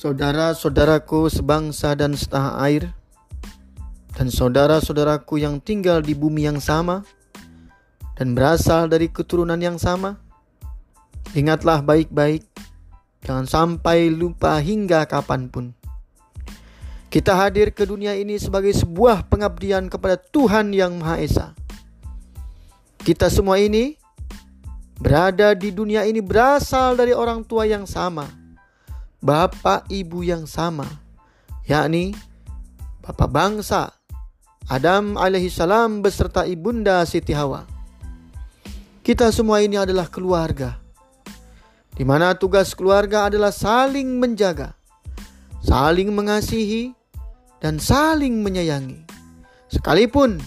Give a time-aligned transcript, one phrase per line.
[0.00, 2.88] Saudara-saudaraku sebangsa dan setanah air,
[4.16, 7.04] dan saudara-saudaraku yang tinggal di bumi yang sama
[8.16, 10.16] dan berasal dari keturunan yang sama,
[11.36, 12.48] ingatlah baik-baik,
[13.28, 15.76] jangan sampai lupa hingga kapan pun.
[17.12, 21.46] Kita hadir ke dunia ini sebagai sebuah pengabdian kepada Tuhan Yang Maha Esa.
[23.04, 24.00] Kita semua ini
[24.96, 28.39] berada di dunia ini berasal dari orang tua yang sama
[29.20, 30.88] bapak ibu yang sama,
[31.68, 32.16] yakni
[33.04, 33.92] bapak bangsa
[34.68, 37.68] Adam alaihissalam beserta ibunda Siti Hawa.
[39.04, 40.80] Kita semua ini adalah keluarga,
[41.96, 44.72] di mana tugas keluarga adalah saling menjaga,
[45.60, 46.96] saling mengasihi,
[47.60, 49.04] dan saling menyayangi.
[49.68, 50.40] Sekalipun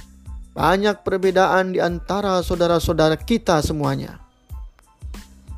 [0.54, 4.22] banyak perbedaan di antara saudara-saudara kita semuanya.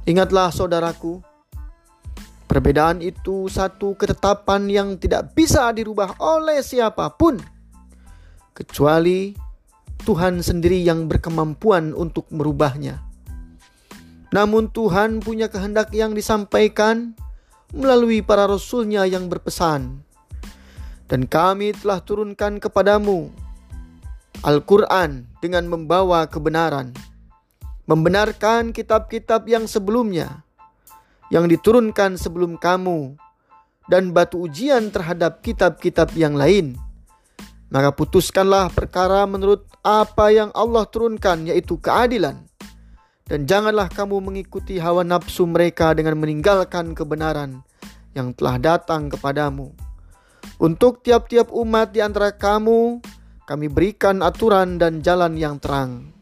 [0.08, 1.20] Ingatlah saudaraku,
[2.46, 7.42] Perbedaan itu satu ketetapan yang tidak bisa dirubah oleh siapa pun,
[8.54, 9.34] kecuali
[10.06, 13.02] Tuhan sendiri yang berkemampuan untuk merubahnya.
[14.30, 17.18] Namun Tuhan punya kehendak yang disampaikan
[17.74, 20.06] melalui para rasulnya yang berpesan.
[21.10, 23.30] Dan kami telah turunkan kepadamu
[24.46, 26.94] Al-Quran dengan membawa kebenaran.
[27.90, 30.45] Membenarkan kitab-kitab yang sebelumnya
[31.34, 33.18] yang diturunkan sebelum kamu
[33.90, 36.78] dan batu ujian terhadap kitab-kitab yang lain.
[37.74, 42.46] Maka putuskanlah perkara menurut apa yang Allah turunkan yaitu keadilan.
[43.26, 47.66] Dan janganlah kamu mengikuti hawa nafsu mereka dengan meninggalkan kebenaran
[48.14, 49.74] yang telah datang kepadamu.
[50.62, 53.02] Untuk tiap-tiap umat di antara kamu,
[53.50, 56.14] kami berikan aturan dan jalan yang terang.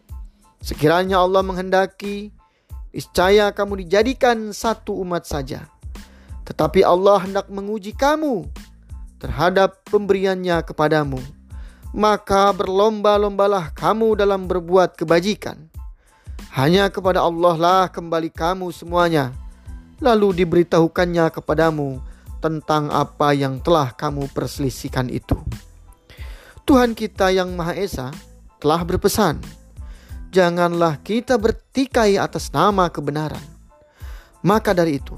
[0.63, 2.31] Sekiranya Allah menghendaki,
[2.93, 5.65] Niscaya kamu dijadikan satu umat saja.
[6.45, 8.45] Tetapi Allah hendak menguji kamu
[9.17, 11.17] terhadap pemberiannya kepadamu.
[11.89, 15.73] Maka berlomba-lombalah kamu dalam berbuat kebajikan.
[16.53, 19.33] Hanya kepada Allah lah kembali kamu semuanya.
[19.97, 21.97] Lalu diberitahukannya kepadamu
[22.45, 25.41] tentang apa yang telah kamu perselisihkan itu.
[26.69, 28.13] Tuhan kita yang Maha Esa
[28.61, 29.62] telah berpesan
[30.33, 33.45] janganlah kita bertikai atas nama kebenaran.
[34.41, 35.13] Maka dari itu,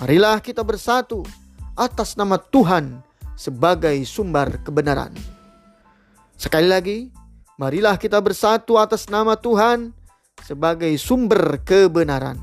[0.00, 1.20] marilah kita bersatu
[1.76, 3.04] atas nama Tuhan
[3.36, 5.12] sebagai sumber kebenaran.
[6.40, 6.98] Sekali lagi,
[7.60, 9.92] marilah kita bersatu atas nama Tuhan
[10.40, 12.40] sebagai sumber kebenaran.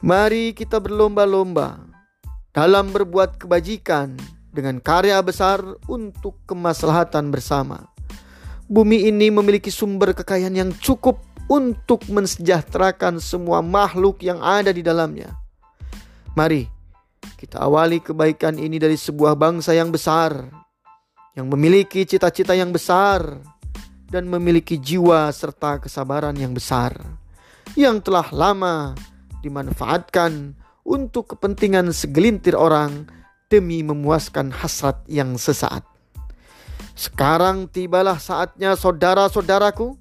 [0.00, 1.76] Mari kita berlomba-lomba
[2.56, 4.16] dalam berbuat kebajikan
[4.48, 7.89] dengan karya besar untuk kemaslahatan bersama.
[8.70, 11.18] Bumi ini memiliki sumber kekayaan yang cukup
[11.50, 15.34] untuk mensejahterakan semua makhluk yang ada di dalamnya.
[16.38, 16.70] Mari
[17.34, 20.46] kita awali kebaikan ini dari sebuah bangsa yang besar,
[21.34, 23.42] yang memiliki cita-cita yang besar,
[24.06, 26.94] dan memiliki jiwa serta kesabaran yang besar,
[27.74, 28.94] yang telah lama
[29.42, 30.54] dimanfaatkan
[30.86, 33.10] untuk kepentingan segelintir orang
[33.50, 35.89] demi memuaskan hasrat yang sesaat.
[37.00, 39.96] Sekarang tibalah saatnya saudara-saudaraku.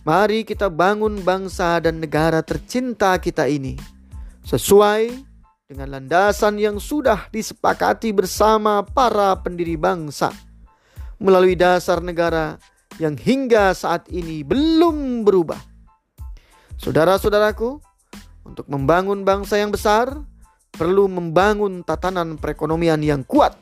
[0.00, 3.76] Mari kita bangun bangsa dan negara tercinta kita ini.
[4.48, 5.12] Sesuai
[5.68, 10.32] dengan landasan yang sudah disepakati bersama para pendiri bangsa.
[11.20, 12.56] Melalui dasar negara
[12.96, 15.60] yang hingga saat ini belum berubah.
[16.80, 17.76] Saudara-saudaraku,
[18.48, 20.16] untuk membangun bangsa yang besar,
[20.72, 23.52] perlu membangun tatanan perekonomian yang kuat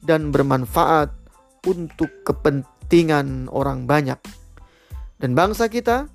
[0.00, 1.23] dan bermanfaat
[1.64, 4.20] untuk kepentingan orang banyak.
[5.20, 6.08] Dan bangsa kita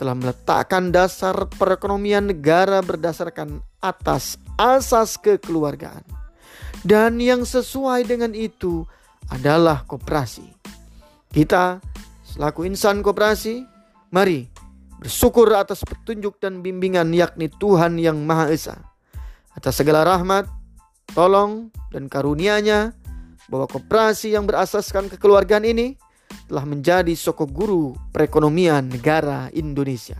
[0.00, 6.04] telah meletakkan dasar perekonomian negara berdasarkan atas asas kekeluargaan.
[6.80, 8.88] Dan yang sesuai dengan itu
[9.28, 10.48] adalah koperasi.
[11.28, 11.84] Kita
[12.24, 13.60] selaku insan koperasi,
[14.08, 14.48] mari
[15.00, 18.76] bersyukur atas petunjuk dan bimbingan yakni Tuhan yang Maha Esa.
[19.56, 20.48] Atas segala rahmat,
[21.16, 22.96] tolong, dan karunia-Nya
[23.50, 25.98] bahwa koperasi yang berasaskan kekeluargaan ini
[26.46, 30.14] telah menjadi sokok guru perekonomian negara Indonesia.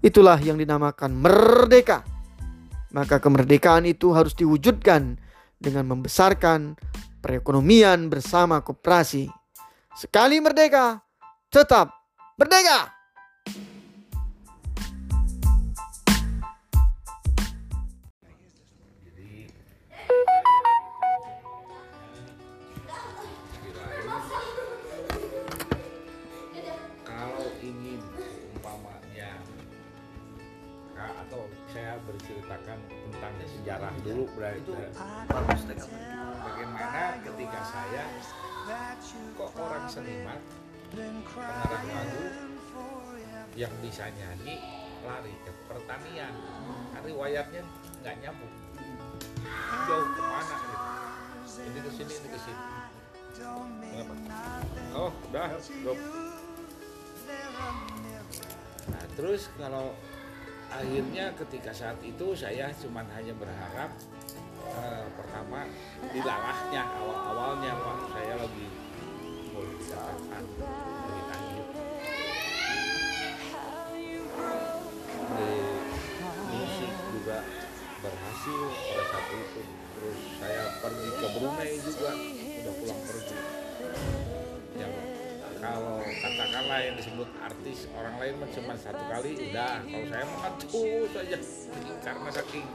[0.00, 2.00] Itulah yang dinamakan merdeka.
[2.90, 5.20] Maka kemerdekaan itu harus diwujudkan
[5.60, 6.74] dengan membesarkan
[7.20, 9.28] perekonomian bersama koperasi.
[9.94, 11.04] Sekali merdeka,
[11.52, 11.92] tetap
[12.40, 12.99] merdeka!
[33.70, 34.66] Sejarah dulu berarti.
[34.66, 34.74] Itu
[35.30, 35.62] bagus
[36.42, 38.02] bagaimana ketika saya
[39.38, 40.38] kok orang seniman
[40.90, 42.26] pengarang lagu
[43.54, 44.58] yang bisa nyanyi
[45.06, 46.34] lari ke pertanian
[46.90, 47.62] kan riwayatnya
[48.02, 48.54] nggak nyambung.
[49.86, 50.76] Jauh ke mana gitu.
[51.62, 52.62] Ini ke sini ini ke sini.
[53.38, 54.14] Kenapa?
[54.98, 55.98] oh udah drop
[58.90, 59.94] nah terus kalau
[60.70, 63.90] akhirnya ketika saat itu saya cuma hanya berharap
[64.70, 65.66] eh, pertama
[66.14, 68.66] dilalahnya awal-awalnya waktu saya lagi
[69.50, 71.64] boleh dikatakan lagi tahir
[75.30, 75.50] di
[76.54, 77.38] musik juga
[78.00, 79.62] berhasil pada saat itu.
[80.00, 82.10] Terus saya pergi ke Brunei juga
[85.70, 89.78] kalau katakanlah yang disebut artis orang lain cuma satu kali udah.
[89.86, 91.38] Kalau saya mah terus saja.
[92.02, 92.66] Karena saking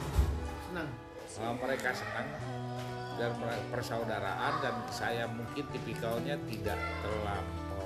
[0.64, 0.88] Senang.
[1.44, 2.28] uh, mereka senang.
[3.16, 3.32] Dan
[3.72, 7.84] persaudaraan dan saya mungkin tipikalnya tidak terlampau.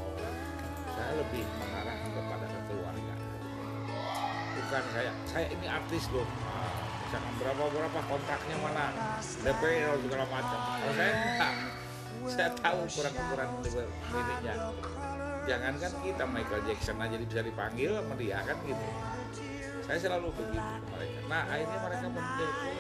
[0.95, 3.15] Saya lebih mengarah kepada keluarga.
[4.59, 6.27] Bukan saya saya ini artis loh.
[6.27, 8.87] Nah, misalkan berapa berapa kontraknya mana
[9.43, 9.63] DP
[10.07, 10.59] segala macam.
[10.79, 11.55] Kalau saya enggak
[12.35, 14.55] saya tahu kurang kurang ininya
[15.51, 18.87] jangankan kita Michael Jackson aja bisa dipanggil sama dia kan gitu.
[19.83, 21.19] Saya selalu begitu ke mereka.
[21.27, 22.71] Nah akhirnya mereka mendepo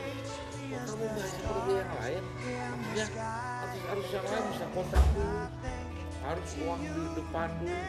[0.71, 2.23] kok kamu nggak seperti yang lain.
[2.95, 5.39] Ya harus harus yang lain bisa kontrak dulu.
[6.21, 7.83] Harus uang di depan dulu.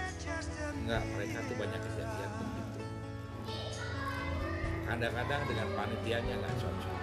[0.81, 2.81] Enggak mereka tuh banyak kejadian begitu.
[4.89, 6.99] Kadang-kadang dengan panitianya nggak cocok.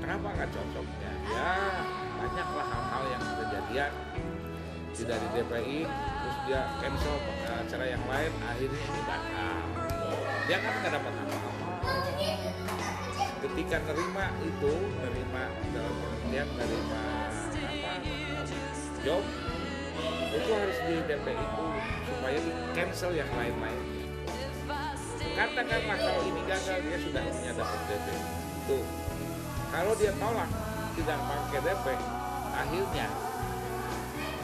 [0.00, 1.52] Kenapa nggak cocoknya ya
[2.24, 3.92] banyaklah hal-hal yang kejadian.
[4.90, 5.80] Tidak di DPI
[6.50, 7.14] dia cancel
[7.46, 9.56] acara yang lain akhirnya ini batal
[10.50, 11.50] dia kan nggak dapat apa-apa.
[13.38, 17.06] Ketika nerima itu nerima dalam pengertian nerima
[17.54, 17.92] apa
[19.06, 19.22] job
[20.34, 21.66] itu harus di DPI itu
[22.10, 23.82] supaya di cancel yang lain-lain.
[25.38, 28.06] Katakanlah kalau ini gagal dia sudah punya dapat DP
[28.66, 28.84] tuh.
[29.70, 30.50] Kalau dia tolak
[30.98, 31.86] tidak pakai DP
[32.50, 33.06] akhirnya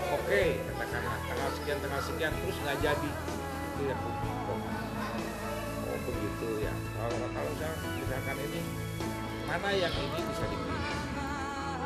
[0.06, 0.75] oke katakanlah
[1.46, 3.10] tanggal sekian tanggal sekian terus nggak jadi.
[3.70, 6.74] Itu yang oh begitu ya.
[6.74, 8.60] Kalau kalau saya misalkan ini
[9.46, 10.98] mana yang ini bisa dipilih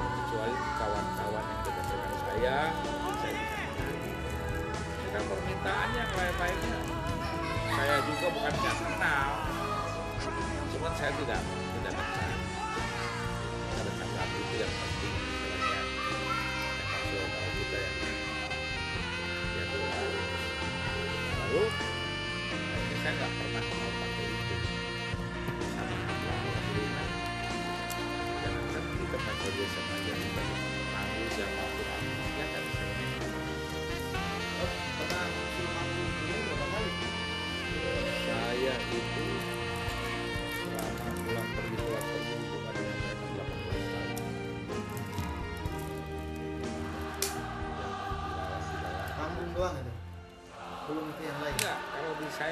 [0.01, 2.59] kecuali kawan-kawan yang dekat dengan saya
[3.21, 3.37] saya
[5.05, 6.81] kita permintaan yang lain-lainnya.
[7.77, 9.31] Saya juga bukan nggak kenal.
[10.73, 11.41] Cuman saya tidak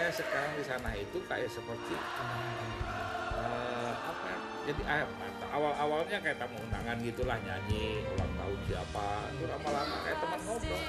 [0.09, 4.39] saya sekarang di sana itu kayak seperti eh, apa ya,
[4.73, 5.05] jadi ah,
[5.53, 10.81] awal awalnya kayak tamu undangan gitulah nyanyi ulang tahun siapa itu lama-lama kayak teman ngobrol.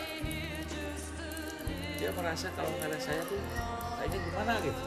[1.99, 3.43] Dia merasa kalau nggak ada saya tuh
[3.99, 4.83] kayaknya gimana gitu.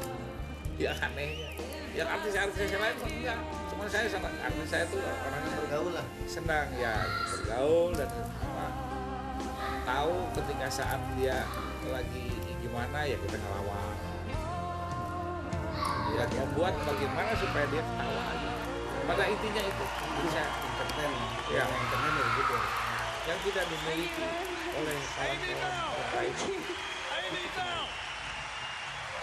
[0.81, 1.53] Ya anehnya.
[1.93, 6.07] Yang artis-artis lain mah enggak cuma saya sama artis saya tuh orang yang Bergaul lah.
[6.25, 8.09] senang ya bergaul dan
[8.41, 8.67] apa,
[9.85, 11.45] tahu ketika saat dia
[11.93, 12.33] lagi
[12.65, 13.92] gimana ya kita ngelawan
[16.13, 18.51] ya membuat bagaimana supaya dia ketawa aja
[19.03, 19.85] pada intinya itu
[20.31, 21.13] saya Entertain.
[21.51, 21.65] Ya.
[21.67, 22.57] Entertain ya gitu.
[23.23, 24.27] yang tidak dimiliki
[24.73, 25.73] oleh kawan-kawan
[26.17, 26.35] lain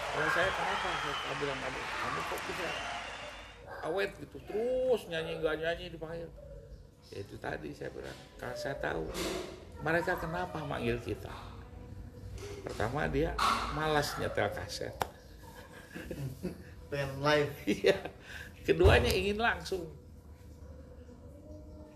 [0.09, 2.67] kalau saya kenapa saya bilang kamu kamu kok bisa
[3.85, 6.29] awet gitu terus nyanyi nggak nyanyi dipanggil
[7.13, 9.05] ya itu tadi saya bilang karena saya tahu
[9.79, 11.31] mereka kenapa manggil kita
[12.65, 13.35] pertama dia
[13.77, 14.95] malas nyetel kaset
[16.89, 17.53] Pengen live.
[17.79, 17.97] iya.
[18.65, 19.85] Keduanya ingin langsung.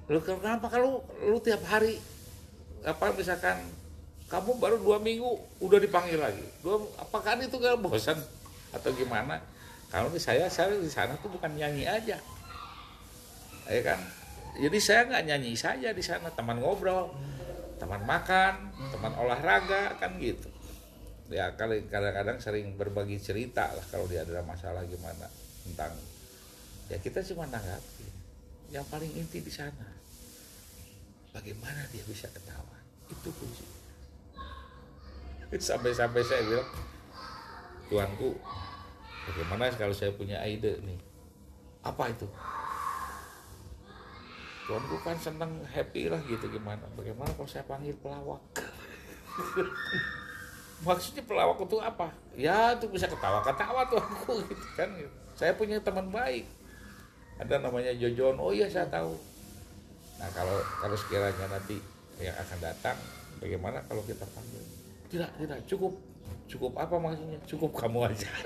[0.09, 0.69] Lu kenapa?
[0.69, 1.97] Kalau lu tiap hari
[2.83, 3.63] apa misalkan
[4.27, 5.29] kamu baru dua minggu
[5.61, 6.43] udah dipanggil lagi.
[6.61, 8.17] Dua apakah itu gak bosan
[8.73, 9.39] atau gimana?
[9.93, 12.17] Kalau di saya saya di sana tuh bukan nyanyi aja.
[13.69, 13.99] Ya kan?
[14.53, 16.33] Jadi saya nggak nyanyi saja di sana.
[16.33, 17.13] Teman ngobrol
[17.83, 20.52] teman makan teman olahraga kan gitu
[21.31, 25.27] ya kadang-kadang sering berbagi cerita lah kalau dia ada masalah gimana
[25.63, 25.95] tentang
[26.91, 28.07] ya kita cuma nanggapi
[28.73, 29.93] yang paling inti di sana
[31.33, 32.77] bagaimana dia bisa ketawa?
[33.09, 33.65] Itu kunci.
[35.53, 36.69] Sampai-sampai saya bilang
[37.89, 38.37] tuanku
[39.29, 40.97] bagaimana kalau saya punya ide nih?
[41.83, 42.29] Apa itu?
[44.69, 46.85] Tuanku kan seneng happy lah gitu gimana?
[46.95, 48.41] Bagaimana kalau saya panggil pelawak
[50.83, 52.07] maksudnya pelawak itu apa?
[52.35, 54.89] Ya itu bisa ketawa-ketawa tuanku gitu kan.
[55.33, 56.45] Saya punya teman baik.
[57.41, 58.37] Ada namanya Jojon.
[58.37, 59.17] Oh iya saya tahu.
[60.21, 61.79] Nah kalau kalau sekiranya nanti
[62.21, 62.97] yang akan datang
[63.41, 64.61] bagaimana kalau kita panggil?
[65.09, 65.59] Tidak tidak.
[65.65, 65.93] Cukup
[66.45, 67.39] cukup apa maksudnya?
[67.49, 68.29] Cukup kamu aja.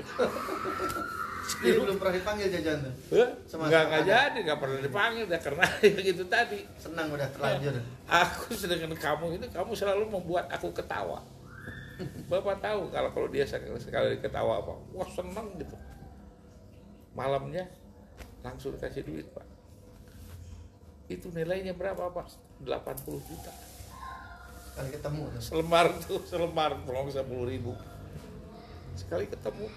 [1.48, 2.94] Jadi belum pernah dipanggil jajan tuh.
[3.15, 3.29] Hah?
[3.48, 4.12] Sama- nggak nggak ada.
[4.12, 4.39] jadi.
[4.44, 5.25] Nggak pernah dipanggil.
[5.32, 5.63] Dah karena
[5.96, 6.60] ya gitu tadi.
[6.75, 7.72] Senang udah terlanjur.
[8.08, 11.24] aku sedangkan kamu itu kamu selalu membuat aku ketawa
[12.28, 14.76] bapak tahu kalau kalau dia sekali, sekali ketawa apa?
[14.92, 15.76] Wah seneng gitu.
[17.16, 17.72] Malamnya
[18.44, 19.48] langsung kasih duit pak.
[21.08, 22.28] Itu nilainya berapa pak?
[22.64, 23.52] 80 juta.
[24.78, 27.74] Kali ketemu selembar tuh selembar tolong sepuluh ribu.
[28.94, 29.72] Sekali ketemu.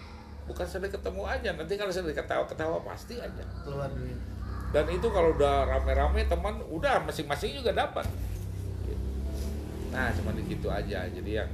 [0.50, 3.44] Bukan sekali ketemu aja nanti kalau sekali ketawa-ketawa pasti aja.
[3.62, 4.18] Keluar duit.
[4.70, 8.06] dan itu kalau udah rame-rame teman udah masing-masing juga dapat.
[9.90, 11.10] Nah cuma gitu aja.
[11.10, 11.50] Jadi yang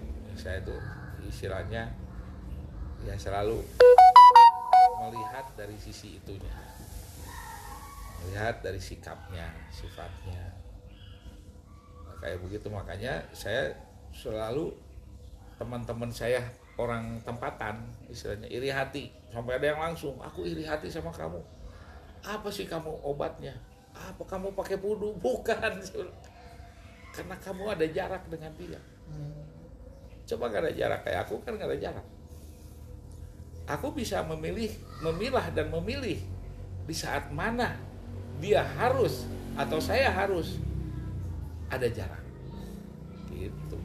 [0.46, 0.78] saya tuh
[1.26, 1.90] istilahnya
[3.02, 3.58] ya selalu
[5.02, 6.54] melihat dari sisi itunya
[8.22, 10.54] melihat dari sikapnya sifatnya.
[12.06, 12.66] Nah, kayak begitu.
[12.66, 13.74] Makanya saya
[14.10, 14.74] selalu
[15.58, 16.42] teman-teman saya
[16.78, 19.14] orang tempatan istilahnya iri hati.
[19.30, 21.38] Sampai ada yang langsung aku iri hati sama kamu.
[22.26, 23.54] Apa sih kamu obatnya?
[23.94, 25.74] Apa kamu pakai pudu bukan.
[27.14, 28.80] Karena kamu ada jarak dengan dia.
[29.06, 29.55] Hmm.
[30.26, 32.06] Coba gak ada jarak kayak aku kan gak ada jarak.
[33.66, 34.70] Aku bisa memilih
[35.02, 36.18] memilah dan memilih
[36.86, 37.74] di saat mana
[38.38, 39.26] dia harus
[39.58, 40.58] atau saya harus
[41.66, 42.22] ada jarak.
[43.30, 43.78] Gitu.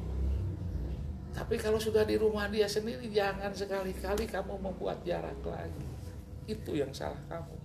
[1.31, 5.87] Tapi kalau sudah di rumah dia sendiri jangan sekali-kali kamu membuat jarak lagi.
[6.45, 7.55] Itu yang salah kamu.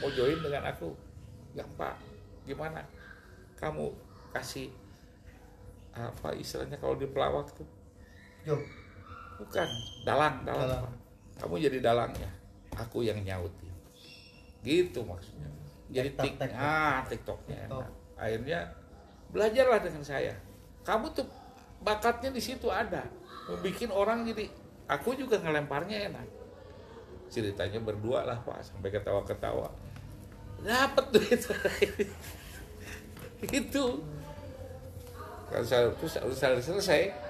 [0.00, 0.92] Mau join dengan aku?
[1.56, 1.96] Gampang
[2.44, 2.84] gimana?
[3.56, 3.92] Kamu
[4.32, 4.72] kasih
[5.90, 7.66] apa istilahnya kalau di pelawak tuh
[8.46, 8.60] Job.
[9.40, 9.68] bukan
[10.04, 10.94] dalang dalang, Dalang.
[11.40, 12.28] Kamu jadi dalangnya
[12.76, 13.72] aku yang nyautin
[14.60, 15.48] gitu maksudnya.
[15.90, 16.60] Jadi TikTok, tik TikTok.
[16.60, 17.80] ah tiktoknya TikTok.
[17.80, 18.58] enak akhirnya
[19.32, 20.34] belajarlah dengan saya.
[20.84, 21.26] Kamu tuh
[21.80, 23.04] bakatnya di situ ada.
[23.48, 24.46] Membuat orang jadi
[24.86, 26.26] aku juga ngelemparnya enak.
[27.32, 29.72] Ceritanya berdua lah pak sampai ketawa-ketawa.
[30.60, 31.40] Dapat duit
[33.64, 33.84] itu.
[35.50, 35.64] Kalau
[36.04, 37.29] selesai selesai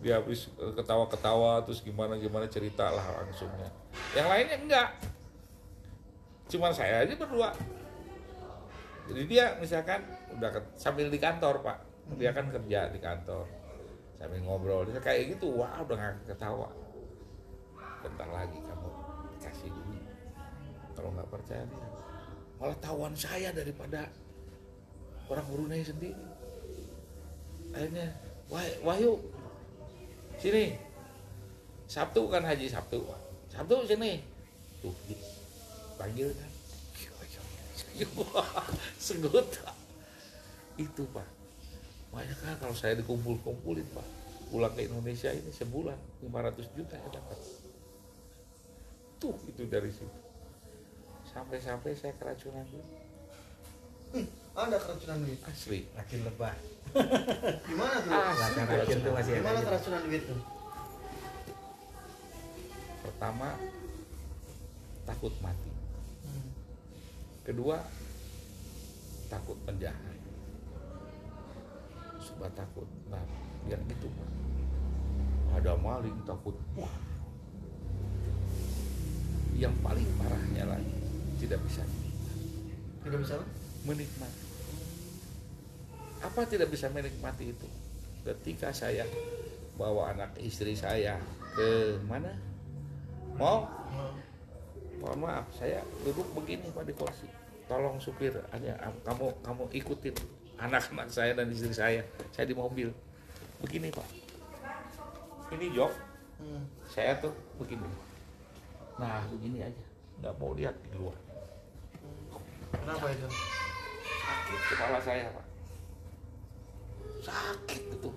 [0.00, 3.68] dia habis eh, ketawa-ketawa terus gimana gimana cerita lah langsungnya.
[4.16, 4.88] Yang lainnya enggak.
[6.50, 7.52] Cuman saya aja berdua.
[9.10, 10.00] Jadi dia misalkan
[10.32, 11.78] udah sambil di kantor pak.
[12.16, 13.44] Dia kan kerja di kantor.
[14.16, 14.88] Sambil ngobrol.
[14.88, 16.68] Dia kayak gitu wah udah nggak ketawa.
[18.00, 18.88] Bentar lagi kamu
[19.38, 20.04] kasih duit.
[20.96, 21.92] Kalau nggak percaya lihat.
[22.60, 24.04] malah tawan saya daripada
[25.32, 26.12] orang Brunei sendiri.
[27.72, 28.12] Akhirnya
[28.52, 29.16] "Wah- Wahyu
[30.40, 30.64] sini.
[31.84, 33.04] Sabtu kan haji Sabtu.
[33.52, 34.24] Sabtu sini.
[34.80, 34.94] Tuh
[36.00, 36.50] panggil kan.
[39.04, 39.48] Segut.
[40.80, 41.28] Itu pak.
[42.10, 44.06] Banyak kan kalau saya dikumpul-kumpulin pak.
[44.50, 45.94] Pulang ke Indonesia ini sebulan
[46.26, 47.38] 500 juta ya dapat.
[49.20, 50.18] Tuh itu dari situ.
[51.30, 54.26] Sampai-sampai saya keracunan duit.
[54.50, 55.38] Ada keracunan duit.
[55.42, 56.54] asli Makin lebah.
[57.70, 58.10] Gimana tuh?
[58.10, 59.66] asli Racun racun tuh masih Gimana ada.
[59.66, 60.40] keracunan duit tuh?
[63.00, 63.48] pertama
[65.02, 65.68] takut mati
[66.20, 66.52] Hmm.
[67.42, 67.80] kedua
[69.26, 70.16] takut penjahat
[72.18, 73.20] sudah takut nah
[73.66, 74.30] yang itu Pak.
[75.54, 76.92] ada maling takut wah
[79.52, 80.96] yang paling parahnya lagi
[81.36, 81.84] tidak bisa
[83.00, 83.44] Tidak bisa apa?
[83.84, 84.44] Menikmati.
[86.20, 87.68] Apa tidak bisa menikmati itu?
[88.20, 89.08] Ketika saya
[89.80, 91.16] bawa anak istri saya
[91.56, 92.36] ke mana?
[93.40, 93.64] Mau?
[93.64, 94.12] Oh.
[95.00, 97.24] mohon maaf saya duduk begini pak di kursi.
[97.64, 100.12] Tolong supir hanya kamu kamu ikutin
[100.60, 102.04] anak-anak saya dan istri saya.
[102.36, 102.92] Saya di mobil.
[103.64, 104.04] Begini pak.
[105.56, 105.92] Ini jok.
[106.40, 106.64] Hmm.
[106.88, 107.84] saya tuh begini.
[109.00, 109.84] Nah begini aja.
[110.20, 111.16] Nggak mau lihat di luar.
[112.76, 113.28] Kenapa itu?
[114.50, 115.46] Sakit kepala saya pak.
[117.22, 118.10] Sakit itu.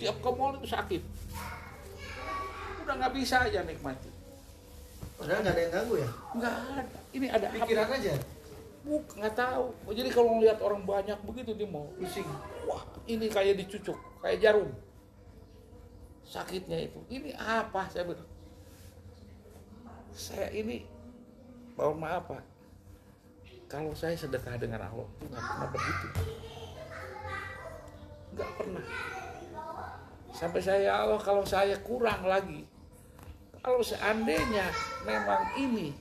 [0.00, 1.02] Tiap ke mall itu sakit.
[2.80, 4.08] Udah nggak bisa aja nikmati.
[5.20, 6.10] Padahal nggak ada yang ganggu ya?
[6.32, 6.98] nggak ada.
[7.12, 8.12] Ini ada Pikiran apa aja.
[8.80, 9.64] Buk, nggak tahu.
[9.92, 12.24] Jadi kalau ngeliat orang banyak begitu dia mau Pusing.
[12.64, 14.72] wah ini kayak dicucuk kayak jarum.
[16.24, 17.00] Sakitnya itu.
[17.12, 17.84] Ini apa?
[17.92, 18.28] Saya bilang.
[20.16, 20.88] Saya ini
[21.76, 22.42] mohon maaf pak
[23.70, 26.06] kalau saya sedekah dengan Allah itu nggak pernah begitu
[28.34, 28.84] nggak pernah
[30.34, 32.66] sampai saya "Ya Allah kalau saya kurang lagi
[33.62, 34.66] kalau seandainya
[35.06, 35.94] memang ini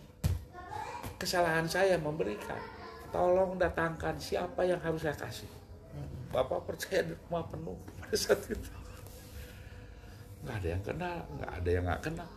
[1.22, 2.58] kesalahan saya memberikan
[3.14, 5.60] tolong datangkan siapa yang harus saya kasih
[6.30, 8.72] Bapak percaya rumah penuh pada saat itu.
[10.46, 12.30] Nggak ada yang kenal, nggak ada yang nggak kenal.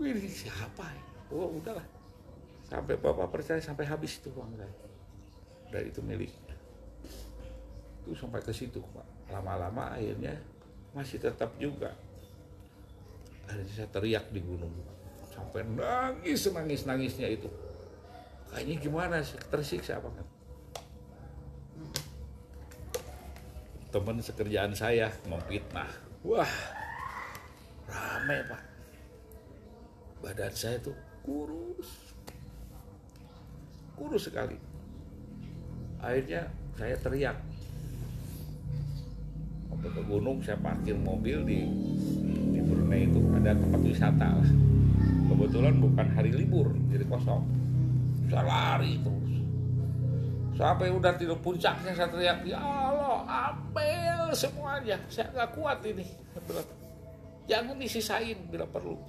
[0.00, 1.02] Wih, siapa ya?
[1.28, 1.84] Oh, udahlah.
[2.70, 4.74] Sampai Bapak percaya sampai habis itu uang saya.
[5.74, 6.54] Dan itu miliknya.
[8.06, 9.34] Itu sampai ke situ, Pak.
[9.34, 10.38] Lama-lama akhirnya
[10.94, 11.90] masih tetap juga.
[13.50, 14.70] Akhirnya saya teriak di gunung.
[15.34, 17.50] Sampai nangis, nangis, nangisnya itu.
[18.54, 20.26] Kayaknya gimana sih, tersiksa banget.
[23.90, 25.90] teman sekerjaan saya memfitnah.
[26.22, 26.54] Wah,
[27.90, 28.62] rame pak.
[30.22, 30.94] Badan saya tuh
[31.26, 32.09] kurus,
[34.00, 34.56] kurus sekali.
[36.00, 36.48] Akhirnya
[36.80, 37.36] saya teriak.
[39.68, 41.60] Sampai ke gunung saya parkir mobil di
[42.56, 44.28] di Brunei itu ada tempat wisata.
[45.28, 47.44] Kebetulan bukan hari libur, jadi kosong.
[48.32, 49.20] Saya lari terus
[50.60, 53.24] sampai udah tidur puncaknya saya teriak ya Allah
[53.56, 56.04] ambil semuanya saya nggak kuat ini
[57.48, 59.00] jangan disisain bila perlu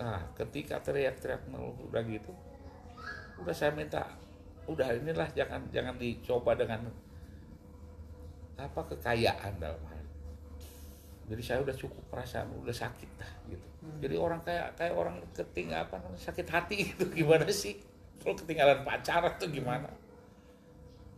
[0.00, 2.32] nah ketika teriak-teriak udah gitu
[3.40, 4.04] udah saya minta
[4.68, 6.86] udah inilah jangan jangan dicoba dengan
[8.60, 10.04] apa kekayaan dalam hal.
[11.30, 13.66] Jadi saya udah cukup perasaan udah sakit dah gitu.
[14.04, 17.80] Jadi orang kayak kayak orang ketinggalan apa sakit hati itu gimana sih?
[18.20, 19.88] Kalau ketinggalan pacaran tuh gimana?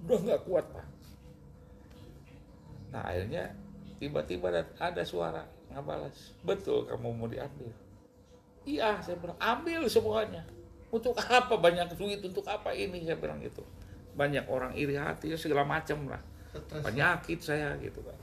[0.06, 0.86] Udah nggak kuat pak.
[2.94, 3.50] Nah akhirnya
[3.98, 7.72] tiba-tiba ada- ada suara nggak balas betul kamu mau diambil.
[8.62, 10.46] Iya saya bilang ambil semuanya
[10.92, 11.56] untuk apa?
[11.56, 13.02] Banyak duit untuk apa ini?
[13.08, 13.64] Saya bilang gitu.
[14.12, 16.20] Banyak orang iri hati segala macam lah.
[16.68, 18.22] Penyakit saya gitu kan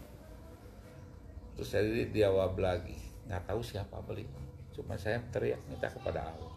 [1.60, 2.96] terus saya dijawab lagi.
[3.28, 4.24] Nggak tahu siapa beli.
[4.72, 6.56] Cuma saya teriak minta kepada Allah.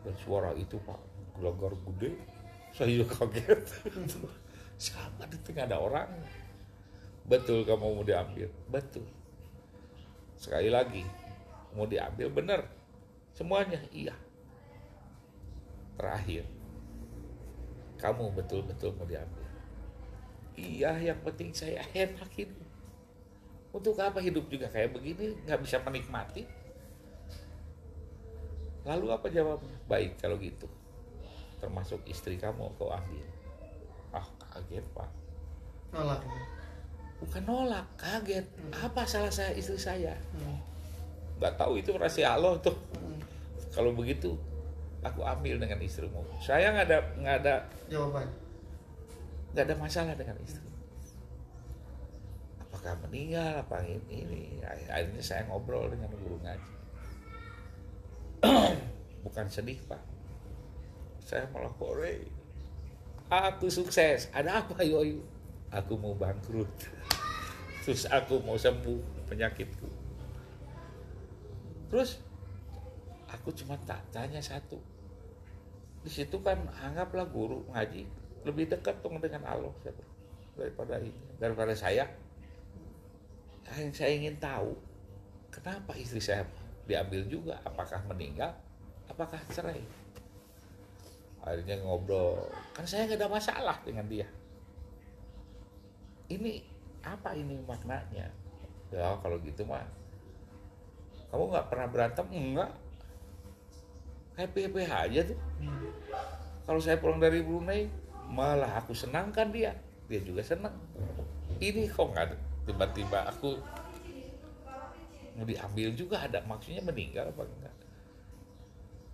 [0.00, 0.96] Dan suara itu pak
[1.36, 2.16] gelogar gede.
[2.72, 3.60] Saya juga kaget.
[4.88, 6.08] Siapa di tengah ada orang?
[7.28, 8.48] Betul kamu mau diambil?
[8.72, 9.04] Betul.
[10.40, 11.04] Sekali lagi
[11.76, 12.60] mau diambil benar.
[13.36, 14.16] Semuanya iya
[16.00, 16.48] terakhir.
[18.00, 19.44] Kamu betul-betul mau diambil.
[20.56, 22.64] Iya yang penting saya enak hidup.
[23.70, 26.48] Untuk apa hidup juga kayak begini nggak bisa menikmati?
[28.88, 29.76] Lalu apa jawabnya?
[29.84, 30.64] Baik kalau gitu.
[31.60, 33.28] Termasuk istri kamu kau ambil.
[34.16, 34.24] Ah
[34.56, 35.10] kaget pak.
[35.92, 36.24] Nolak.
[37.20, 38.48] bukan nolak kaget.
[38.72, 40.16] Apa salah saya istri saya?
[40.32, 40.56] Hmm.
[41.36, 42.76] nggak tahu itu rahasia Allah tuh.
[42.96, 43.20] Hmm.
[43.72, 44.36] kalau begitu
[45.00, 46.20] aku ambil dengan istrimu.
[46.40, 47.54] Saya nggak ada nggak ada
[47.88, 48.28] Jawaban.
[49.56, 50.68] nggak ada masalah dengan istri.
[52.60, 54.42] Apakah meninggal apa ini, ini.
[54.62, 56.72] Akhirnya saya ngobrol dengan guru ngaji.
[59.24, 60.00] Bukan sedih pak.
[61.24, 62.28] Saya malah kore
[63.32, 64.28] aku sukses.
[64.36, 65.24] Ada apa yo yo
[65.72, 66.68] aku mau bangkrut.
[67.88, 69.88] Terus aku mau sembuh penyakitku.
[71.90, 72.20] Terus
[73.32, 74.89] aku cuma tak tanya satu
[76.00, 78.08] di situ kan anggaplah guru ngaji
[78.44, 79.72] lebih dekat dong dengan Allah
[80.56, 81.12] daripada ini.
[81.36, 82.08] Daripada saya.
[83.70, 84.74] Yang saya ingin tahu
[85.52, 86.42] kenapa istri saya
[86.88, 87.54] diambil juga?
[87.62, 88.50] Apakah meninggal?
[89.06, 89.84] Apakah cerai?
[91.44, 92.48] Akhirnya ngobrol.
[92.74, 94.26] Kan saya nggak ada masalah dengan dia.
[96.32, 96.64] Ini
[97.04, 98.28] apa ini maknanya?
[98.90, 99.86] Ya kalau gitu mah
[101.30, 102.26] kamu nggak pernah berantem?
[102.34, 102.72] Enggak
[104.40, 105.38] happy happy aja tuh.
[106.64, 107.90] Kalau saya pulang dari Brunei
[108.30, 109.76] malah aku senangkan dia.
[110.08, 110.74] Dia juga senang.
[111.60, 112.26] Ini kok nggak
[112.64, 113.60] tiba-tiba aku
[115.36, 116.40] mau diambil juga ada.
[116.48, 117.76] Maksudnya meninggal apa enggak?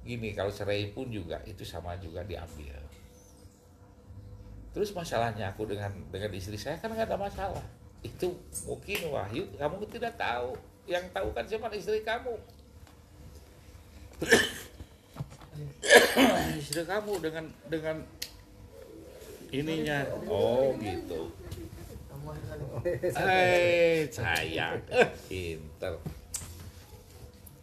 [0.07, 2.79] Gini kalau cerai pun juga itu sama juga diambil.
[4.71, 7.67] Terus masalahnya aku dengan dengan istri saya kan nggak ada masalah.
[8.05, 8.37] Itu
[8.69, 10.55] mungkin Wahyu kamu tidak tahu.
[10.87, 12.39] Yang tahu kan cuma istri kamu
[16.57, 17.97] istri kamu dengan dengan
[19.51, 20.05] ininya.
[20.27, 21.31] Oh gitu.
[22.85, 25.95] Eh sayang eh pinter.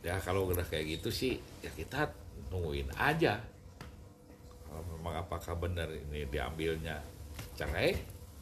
[0.04, 2.12] Ya kalau udah kayak gitu sih ya kita
[2.52, 3.40] nungguin aja.
[4.68, 7.00] Kalau memang apakah benar ini diambilnya
[7.54, 7.94] cerai?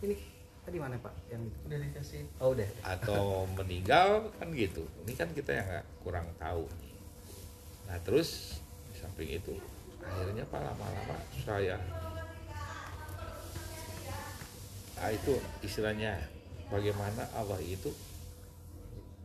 [0.02, 0.16] Ini
[0.62, 1.14] tadi mana Pak?
[1.30, 2.24] Yang Udah dikasih.
[2.40, 2.70] oh udah.
[2.86, 4.86] atau meninggal kan gitu.
[5.06, 6.66] Ini kan kita yang nggak kurang tahu
[7.92, 8.61] nah terus
[9.22, 9.54] samping itu.
[10.02, 11.78] Akhirnya pak lama-lama saya
[15.02, 15.34] nah itu
[15.66, 16.14] istilahnya
[16.70, 17.90] bagaimana Allah itu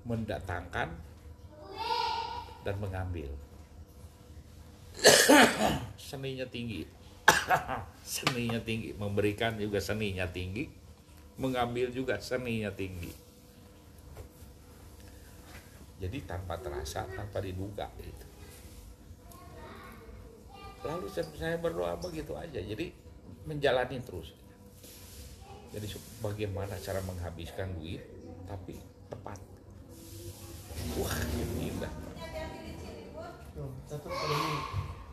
[0.09, 0.89] mendatangkan
[2.65, 3.29] dan mengambil.
[6.01, 6.89] Seninya tinggi.
[8.05, 8.97] Seninya tinggi.
[8.97, 10.65] Memberikan juga seninya tinggi.
[11.37, 13.13] Mengambil juga seninya tinggi.
[16.01, 18.36] Jadi tanpa terasa tanpa diduga itu
[20.87, 22.63] lalu saya, berdoa begitu aja.
[22.63, 22.95] Jadi
[23.45, 24.33] menjalani terus.
[25.75, 25.87] Jadi
[26.23, 28.01] bagaimana cara menghabiskan duit
[28.47, 28.79] tapi
[29.11, 29.39] tepat.
[30.97, 31.93] Wah ini indah.
[33.91, 34.59] Satu kali ini.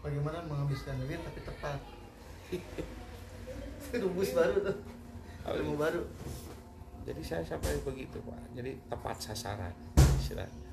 [0.05, 1.79] Bagaimana menghabiskan duit tapi tepat.
[4.03, 4.77] Rumus baru tuh.
[5.43, 6.01] Ilmu baru.
[7.03, 8.39] jadi saya sampai begitu pak.
[8.55, 9.75] Jadi tepat sasaran
[10.23, 10.72] istilahnya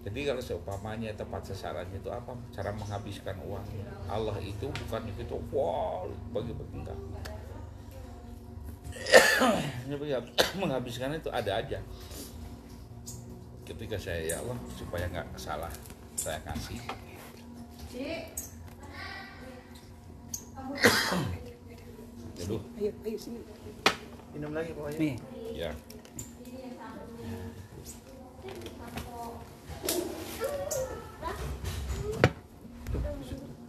[0.00, 2.32] jadi kalau seumpamanya tepat sasarannya itu apa?
[2.56, 3.60] Cara menghabiskan uang.
[4.08, 6.96] Allah itu bukan itu wow bagi-bagi enggak
[10.60, 11.78] menghabiskan itu ada aja.
[13.68, 15.72] Ketika saya ya Allah supaya nggak salah
[16.16, 16.80] saya kasih.
[22.40, 23.36] Aduh, Ayo, ayo sini.
[24.32, 24.96] Minum lagi pokoknya.
[24.96, 25.20] Nih.
[25.52, 25.68] ya
[32.90, 32.98] Tuh,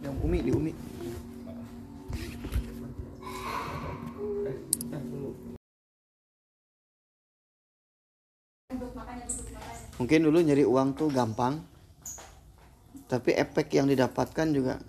[0.02, 0.72] yang umi di umi.
[10.00, 11.60] Mungkin dulu nyari uang tuh gampang,
[13.12, 14.80] tapi efek yang didapatkan juga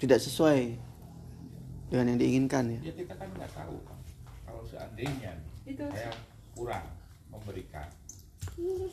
[0.00, 0.72] tidak sesuai
[1.92, 2.90] dengan yang diinginkan ya.
[2.90, 3.76] ya kita kan nggak tahu
[4.48, 5.36] kalau seandainya
[5.68, 6.10] nih, saya
[6.56, 6.84] kurang
[7.30, 7.86] memberikan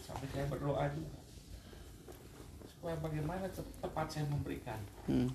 [0.04, 1.18] sampai saya berdoa juga
[2.70, 5.32] supaya bagaimana te- tepat saya memberikan Hmm.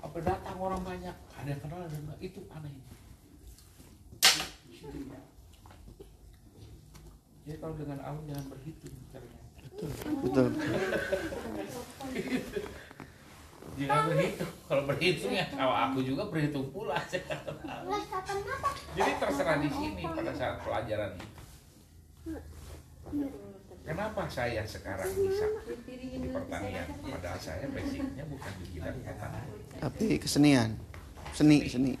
[0.00, 1.16] Apa datang orang banyak?
[1.36, 2.72] Ada yang kenal enggak, itu aneh.
[7.44, 9.40] Jadi kalau dengan Allah jangan berhitung caranya.
[10.20, 10.46] Betul.
[13.80, 16.96] jangan berhitung kalau berhitung ya kalau aku juga berhitung pula.
[18.96, 21.28] Jadi terserah di sini pada saat pelajaran itu.
[23.80, 25.46] Kenapa saya sekarang bisa
[25.96, 26.86] di pertanian?
[27.00, 30.76] padahal saya basicnya bukan di bidang pertanian Tapi kesenian,
[31.32, 31.96] seni, seni.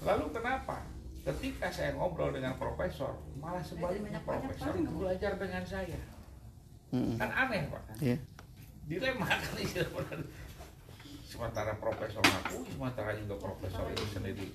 [0.00, 0.84] lalu kenapa
[1.24, 5.96] ketika saya ngobrol dengan profesor malah sebaliknya profesor itu belajar dengan saya
[6.92, 7.16] Hmm.
[7.16, 8.16] kan aneh pak Iya.
[8.86, 9.40] dilema kan
[9.90, 10.20] benar.
[11.24, 14.48] sementara profesor ngaku sementara juga profesor itu sendiri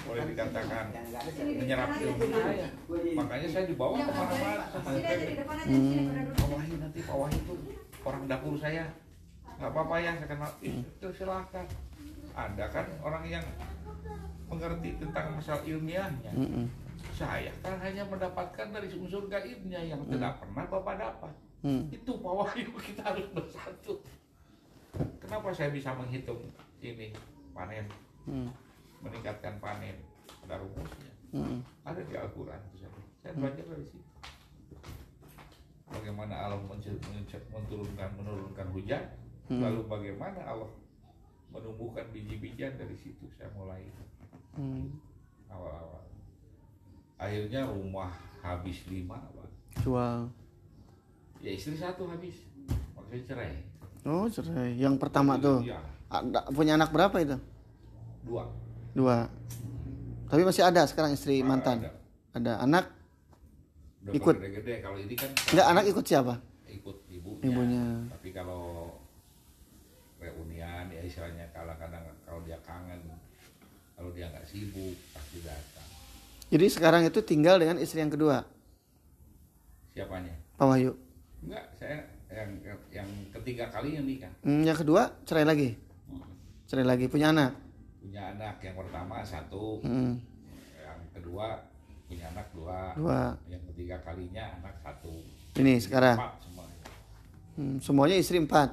[0.00, 0.94] boleh dikatakan
[1.36, 2.68] menyerap ilmu saya
[3.12, 4.88] makanya saya dibawa ke mana-mana sama
[5.66, 6.14] Hmm.
[6.32, 7.54] Pak nanti Pak Wahyu itu
[8.00, 8.86] orang dapur saya
[9.56, 10.50] nggak apa-apa ya saya kenal.
[10.60, 11.66] Ih, itu silahkan
[12.36, 13.44] ada kan orang yang
[14.46, 16.32] mengerti tentang masalah ilmiahnya.
[17.16, 21.34] Saya kan hanya mendapatkan dari unsur gaibnya yang tidak pernah bapak dapat.
[21.64, 21.88] Hmm.
[21.90, 23.98] itu Wahyu kita harus bersatu.
[25.18, 26.40] Kenapa saya bisa menghitung
[26.80, 27.10] ini
[27.56, 27.88] panen
[28.26, 28.50] Hmm.
[29.06, 29.94] meningkatkan panen
[30.42, 31.14] ada rumusnya.
[31.30, 31.62] Hmm.
[31.86, 32.90] ada di Al-Quran itu saya
[33.22, 34.02] saya belajar dari situ.
[35.86, 39.06] Bagaimana Allah menurunkan menurunkan hujan
[39.46, 39.62] Hmm.
[39.62, 40.66] lalu bagaimana Allah
[41.48, 43.86] menumbuhkan biji-bijian dari situ saya mulai
[44.52, 44.88] Hmm.
[45.46, 46.02] awal-awal
[47.16, 49.48] akhirnya rumah habis lima Pak.
[49.80, 50.28] Jual.
[51.38, 52.42] ya istri satu habis
[52.92, 53.54] makanya cerai
[54.02, 54.70] Oh cerai.
[54.76, 55.62] Yang pertama tuh.
[55.62, 57.34] ya Ada, punya anak berapa itu?
[58.22, 58.46] dua
[58.92, 59.26] Dua.
[60.26, 61.82] Tapi masih ada sekarang istri Ah, mantan.
[61.82, 61.90] ada.
[62.32, 62.84] Ada anak.
[64.00, 64.34] Udah Ikut.
[64.38, 66.34] gede-gede kalau ini kan Enggak anak ikut siapa?
[66.66, 67.42] ikut ibunya.
[67.42, 67.84] Ibunya.
[68.08, 68.62] Tapi kalau
[71.06, 73.00] istilahnya kadang-kadang kalau dia kangen,
[73.94, 75.86] kalau dia nggak sibuk pasti datang.
[76.46, 78.42] Jadi sekarang itu tinggal dengan istri yang kedua,
[79.90, 80.34] Siapanya?
[80.60, 80.92] Pak Wahyu.
[81.42, 81.96] Enggak, saya
[82.28, 82.50] yang
[82.92, 84.28] yang ketiga kali yang nikah.
[84.44, 85.72] Hmm, yang kedua cerai lagi.
[86.06, 86.20] Hmm.
[86.68, 87.56] Cerai lagi punya anak.
[88.04, 90.20] Punya anak yang pertama satu, Hmm.
[90.76, 91.64] yang kedua
[92.06, 93.22] punya anak dua, Dua.
[93.50, 95.10] yang ketiga kalinya anak satu.
[95.56, 96.14] Ini sekarang.
[96.20, 96.64] Empat semua.
[97.56, 98.70] Hmm, semuanya istri empat.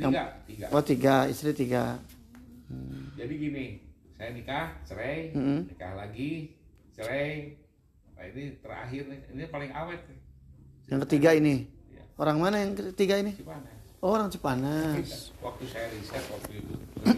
[0.00, 0.66] Tiga, tiga.
[0.72, 2.00] Oh tiga, istri tiga.
[3.18, 3.66] Jadi gini,
[4.16, 5.68] saya nikah, cerai, Mm-mm.
[5.68, 6.56] nikah lagi,
[6.96, 7.60] cerai,
[8.20, 10.20] Nah ini terakhir nih, ini paling awet nih.
[10.92, 11.64] Yang ketiga ini.
[11.88, 12.04] Iya.
[12.20, 13.32] Orang mana yang ketiga ini?
[13.32, 13.80] Cipanas.
[14.04, 15.32] Oh, orang Cipanas.
[15.40, 16.74] Waktu saya riset waktu itu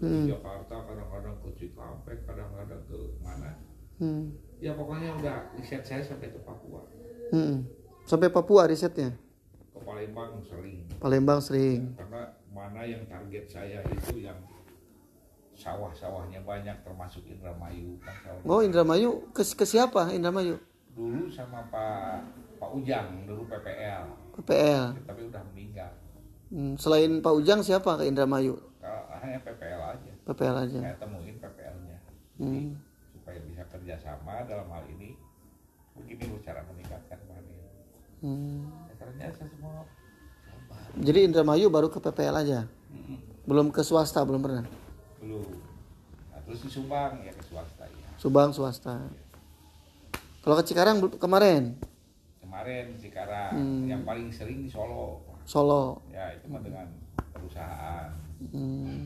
[0.00, 0.24] Hmm.
[0.24, 3.52] di Jakarta kadang-kadang ke Cikampek, kadang-kadang ke mana.
[4.00, 4.32] Hmm.
[4.56, 6.88] Ya pokoknya udah riset saya sampai ke Papua.
[7.30, 7.68] Hmm.
[8.08, 9.12] Sampai Papua risetnya.
[9.90, 10.86] Palembang sering.
[10.96, 11.80] Palembang sering.
[11.92, 14.38] Karena mana yang target saya itu yang
[15.52, 20.56] sawah-sawahnya banyak termasuk Indramayu kan sawah- Oh, Indramayu ke, ke siapa Indramayu?
[20.90, 22.22] dulu sama Pak
[22.56, 24.84] Pak Ujang dulu PPL PPL.
[25.04, 25.90] tapi udah meninggal
[26.50, 26.74] Hmm.
[26.74, 28.58] Selain Pak Ujang siapa ke Indramayu?
[28.78, 30.78] kalau hanya PPL aja PPL aja.
[30.80, 31.98] saya temuin PPL-nya
[32.36, 32.74] Hmm.
[33.12, 35.14] supaya bisa kerjasama dalam hal ini
[35.94, 37.58] begini cara meningkatkan panen
[38.18, 38.66] Hmm.
[39.16, 39.84] Ya, semua
[40.42, 42.60] sabar Jadi Indramayu baru ke PPL aja.
[42.90, 43.18] Mm-mm.
[43.44, 44.64] Belum ke swasta, belum pernah.
[45.18, 45.44] belum
[46.28, 48.96] nah, terus di Subang ya ke swasta ya Subang swasta.
[50.40, 51.76] Kalau ke Cikarang kemarin
[52.40, 53.84] kemarin sekarang Hmm.
[53.86, 56.00] yang paling sering di Solo Solo.
[56.08, 56.88] ya itu mah dengan
[57.30, 58.10] perusahaan
[58.40, 59.04] Hmm.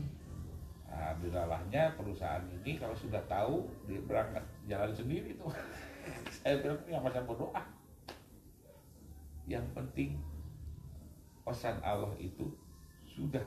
[0.87, 5.51] Nah, Alhamdulillahnya perusahaan ini kalau sudah tahu dia berangkat jalan sendiri tuh.
[6.39, 7.59] Saya bilang ini masa berdoa.
[9.45, 10.09] Yang penting
[11.45, 12.49] pesan Allah itu
[13.05, 13.45] sudah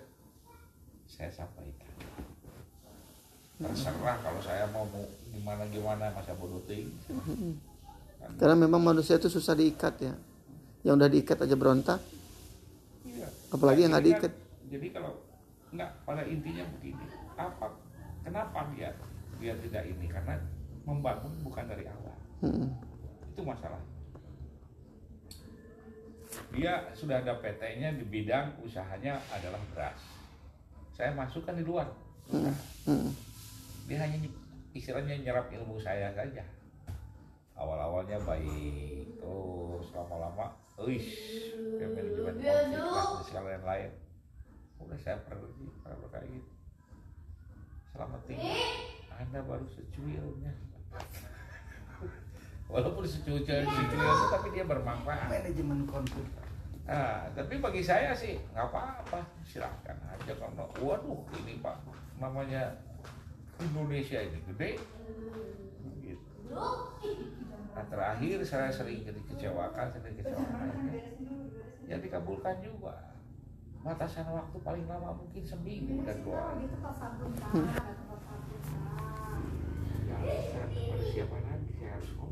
[1.11, 1.91] saya sampaikan.
[3.59, 4.87] Terserah kalau saya mau
[5.35, 6.95] gimana gimana masa bodoh ting.
[8.39, 10.15] Karena memang manusia itu susah diikat ya.
[10.87, 11.99] Yang udah diikat aja berontak.
[13.03, 13.27] iya.
[13.51, 14.33] Apalagi yang nggak kan- diikat.
[14.69, 15.13] Jadi kalau
[15.75, 17.67] nggak pada intinya begini, apa
[18.23, 18.95] kenapa dia
[19.43, 20.39] dia tidak ini karena
[20.87, 22.15] membangun bukan dari awal.
[22.39, 22.71] Hmm.
[23.35, 23.83] itu masalah
[26.53, 30.01] dia sudah ada PT-nya di bidang usahanya adalah beras.
[30.97, 31.89] Saya masukkan di luar.
[32.29, 32.53] Usaha.
[32.89, 33.13] Hmm.
[33.89, 34.37] dia hanya ny-
[34.77, 36.45] istilahnya nyerap ilmu saya saja.
[37.57, 41.11] Awal-awalnya baik terus lama-lama Uish,
[41.75, 43.91] kayak manajemen konflik dan segala yang lain.
[44.79, 46.51] Udah saya pergi kalau kayak gitu.
[47.91, 48.55] Selamat tinggal
[49.19, 50.53] anda baru secuilnya
[52.69, 56.29] walaupun secuil secuil tapi dia bermanfaat Manajemen konflik.
[56.89, 61.77] Nah, tapi bagi saya sih nggak apa-apa, silahkan aja karena waduh ini pak
[62.17, 62.73] namanya
[63.61, 64.81] Indonesia ini gede.
[66.01, 66.29] Gitu.
[66.49, 70.69] Nah, terakhir saya sering dikecewakan, sering dikecewakan.
[71.89, 73.17] Ya dikabulkan juga.
[73.85, 76.57] Batasan waktu paling lama mungkin seminggu dan doa.
[80.09, 82.28] Ya, kepada siapa lagi saya harus.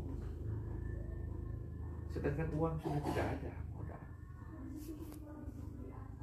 [2.17, 4.01] Sedangkan uang sudah tidak ada modal.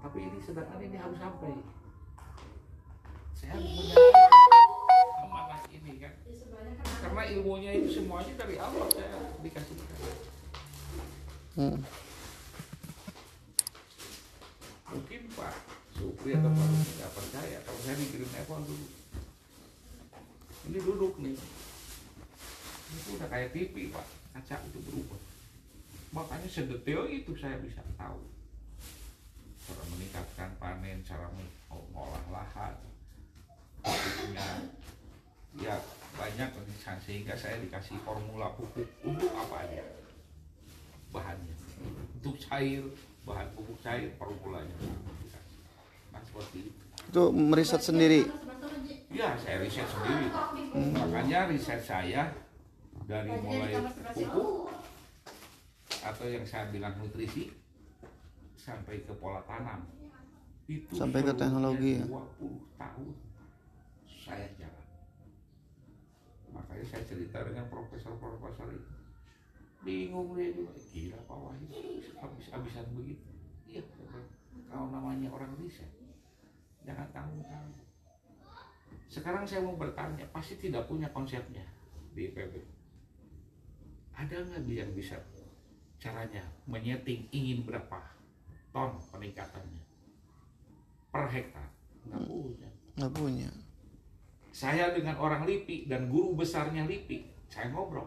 [0.02, 1.54] Tapi ini sedangkan ini harus sampai.
[3.38, 6.14] Saya harus menyampaikan amanah ini kan.
[6.98, 9.78] Karena ilmunya itu semuanya dari Allah saya dikasih.
[11.54, 11.78] Hmm.
[14.90, 15.54] Mungkin Pak
[15.94, 18.86] Supri atau Pak Rusdi nggak percaya kalau saya di Green Apple dulu.
[20.74, 21.38] Ini duduk nih.
[22.90, 25.23] Ini udah kayak TV Pak, kaca itu berubah.
[26.14, 28.22] Makanya sedetail itu saya bisa tahu.
[29.66, 31.26] Cara meningkatkan panen, cara
[31.66, 32.74] mengolah lahan,
[33.82, 34.70] pupuknya.
[35.58, 35.74] Ya
[36.14, 36.50] banyak
[37.02, 38.86] sehingga saya dikasih formula pupuk.
[39.02, 39.82] Untuk apa aja?
[41.10, 41.54] Bahannya.
[42.22, 42.86] Untuk cair
[43.26, 44.76] bahan pupuk cair formulanya.
[46.14, 46.80] Nah seperti itu.
[47.10, 48.30] Itu meriset sendiri.
[49.10, 50.26] ya saya riset sendiri.
[50.94, 52.30] Makanya riset saya
[53.10, 53.74] dari mulai
[54.14, 54.83] pupuk
[56.04, 57.48] atau yang saya bilang nutrisi
[58.60, 59.88] sampai ke pola tanam.
[60.68, 62.04] Itu Sampai ke teknologi ya?
[62.08, 63.08] 20 tahun
[64.06, 64.86] saya jalan.
[66.52, 68.92] Makanya saya cerita dengan profesor-profesor itu.
[69.84, 71.68] Bingung dia juga gila Pak Wahyu
[72.20, 73.28] habis-habisan begitu.
[73.68, 73.84] Iya
[74.70, 75.88] kalau namanya orang riset
[76.84, 77.84] jangan tanggung-tanggung.
[79.08, 81.64] Sekarang saya mau bertanya pasti tidak punya konsepnya
[82.16, 82.74] di IPB
[84.14, 85.18] ada nggak dia yang bisa
[86.04, 87.96] caranya menyeting ingin berapa
[88.76, 89.80] ton peningkatannya
[91.08, 91.64] per hektar
[92.04, 93.48] nggak punya Nggak punya.
[94.52, 98.06] saya dengan orang LIPI dan guru besarnya LIPI, saya ngobrol.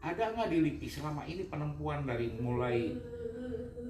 [0.00, 2.96] Ada nggak di LIPI selama ini penempuan dari mulai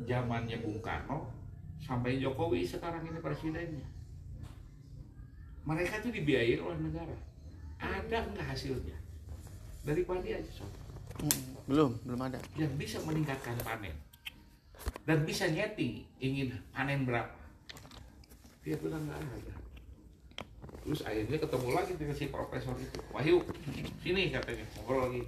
[0.03, 1.31] zamannya Bung Karno
[1.79, 3.87] sampai Jokowi sekarang ini presidennya?
[5.63, 7.15] Mereka itu dibiayai oleh negara.
[7.79, 8.99] Ada nggak hasilnya?
[9.87, 10.75] Dari padi aja sob.
[11.23, 11.43] Hmm.
[11.71, 12.39] Belum, belum ada.
[12.59, 13.95] Yang bisa meningkatkan panen
[15.07, 17.39] dan bisa nyeting ingin panen berapa?
[18.67, 19.55] Dia bilang nggak ada.
[20.83, 22.99] Terus akhirnya ketemu lagi dengan si profesor itu.
[23.15, 23.39] Wahyu,
[24.03, 25.23] sini katanya ngobrol lagi.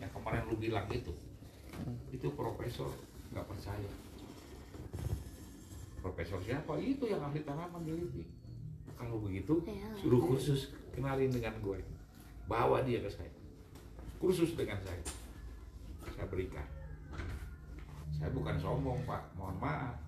[0.00, 1.12] Yang kemarin lu bilang itu
[2.14, 2.90] itu profesor
[3.34, 3.90] nggak percaya
[5.98, 8.22] profesor siapa itu yang ahli tanaman di
[8.94, 9.58] kalau begitu
[9.98, 11.82] suruh kursus kenalin dengan gue
[12.46, 13.32] bawa dia ke saya
[14.22, 15.02] kursus dengan saya
[16.14, 16.66] saya berikan
[18.14, 20.04] saya bukan sombong pak mohon maaf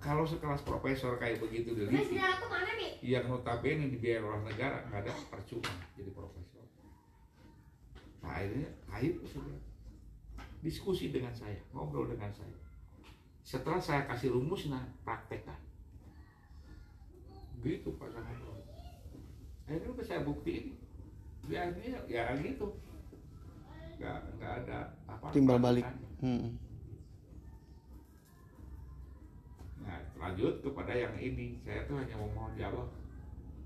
[0.00, 2.96] kalau sekelas profesor kayak begitu di Terus aku mana nih?
[3.04, 6.64] yang notabene dibiayai oleh negara nggak ada percuma jadi profesor.
[8.24, 9.60] Nah akhirnya akhirnya sudah
[10.64, 12.56] diskusi dengan saya, ngobrol dengan saya.
[13.44, 15.60] Setelah saya kasih rumus, nah praktekkan.
[17.60, 18.56] Gitu Pak saya ngobrol.
[19.68, 20.80] Akhirnya saya buktiin.
[21.44, 21.68] Ya
[22.08, 22.72] ya gitu.
[24.00, 25.84] Nggak, nggak ada apa Timbal balik.
[25.84, 26.24] lanjutannya.
[26.24, 26.48] Hmm.
[29.80, 32.88] Nah, lanjut kepada yang ini, saya tuh hanya memohon ya Allah,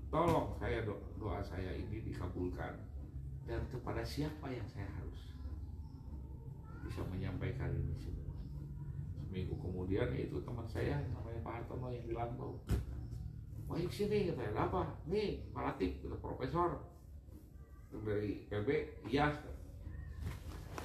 [0.09, 2.75] tolong saya do- doa saya ini dikabulkan
[3.45, 5.31] dan kepada siapa yang saya harus
[6.83, 8.31] bisa menyampaikan ini semua.
[9.19, 12.59] Seminggu kemudian itu teman saya namanya Pak Hartono yang di Lampau.
[13.65, 14.81] Baik sini katanya, apa?
[15.09, 16.85] Nih, Pak Latif, profesor
[17.91, 18.67] dari PB,
[19.09, 19.31] iya.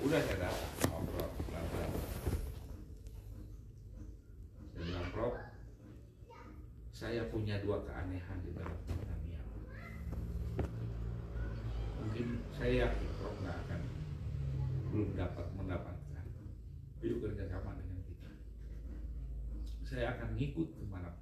[0.00, 1.92] Udah saya datang ngobrol, ngobrol.
[4.72, 5.36] Saya bilang, Prof,
[6.88, 9.44] saya punya dua keanehan di dalam pertanian.
[12.00, 13.80] Mungkin saya yakin Prof nggak akan
[14.88, 16.24] belum dapat mendapatkan.
[17.04, 18.30] Ayo kerjasama dengan kita.
[19.84, 21.12] Saya akan ngikut ke mana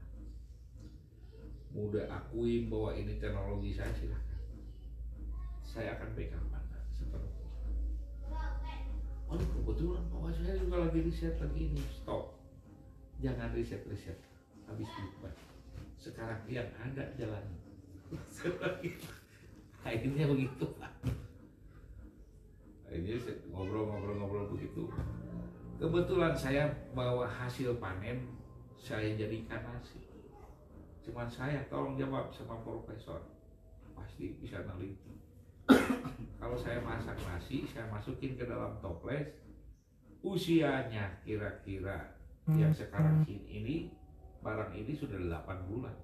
[1.75, 4.43] Mudah akuin bahwa ini teknologi saya silahkan.
[5.67, 6.58] Saya akan pegang.
[9.29, 11.85] Oh kebetulan bahwa saya juga lagi riset lagi ini.
[11.93, 12.33] Stop.
[13.21, 14.17] Jangan riset-riset
[14.65, 15.35] habis bubar
[15.99, 17.45] sekarang yang ada jalan.
[19.89, 20.67] Akhirnya begitu.
[22.89, 23.17] Akhirnya
[23.53, 24.89] ngobrol-ngobrol-ngobrol begitu.
[25.77, 28.25] Kebetulan saya bawa hasil panen
[28.79, 30.01] saya jadikan nasi.
[31.05, 33.21] Cuman saya tolong jawab sama profesor.
[33.93, 35.18] Pasti bisa neliti
[36.41, 39.29] kalau saya masak nasi saya masukin ke dalam toples.
[40.19, 42.19] Usianya kira-kira
[42.51, 43.95] yang sekarang ini
[44.43, 45.95] barang ini sudah 8 bulan.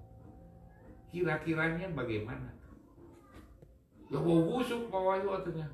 [1.11, 2.47] Kira-kiranya bagaimana?
[4.07, 5.67] Ya mau busuk Pak Wahyu katanya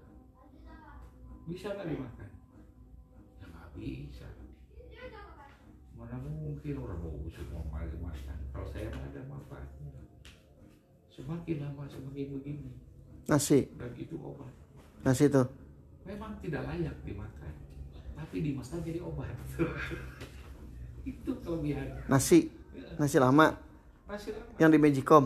[1.46, 2.30] bisa nggak dimakan?
[3.38, 4.28] Ya nggak bisa.
[5.94, 8.38] Mana mungkin orang mau busuk mau makan makan?
[8.56, 9.94] Kalau saya mah ada manfaatnya.
[11.14, 12.72] Semakin lama semakin begini
[13.30, 14.52] Nasi, dan itu obat.
[15.06, 15.48] Nasi tuh.
[16.02, 17.54] memang tidak layak dimakan
[18.22, 19.34] tapi dimakan jadi obat.
[21.10, 22.06] Itu kelebihan.
[22.06, 22.54] Nasi,
[23.02, 23.58] nasi lama.
[24.06, 24.54] Masih lama.
[24.62, 25.26] Yang di Magicom.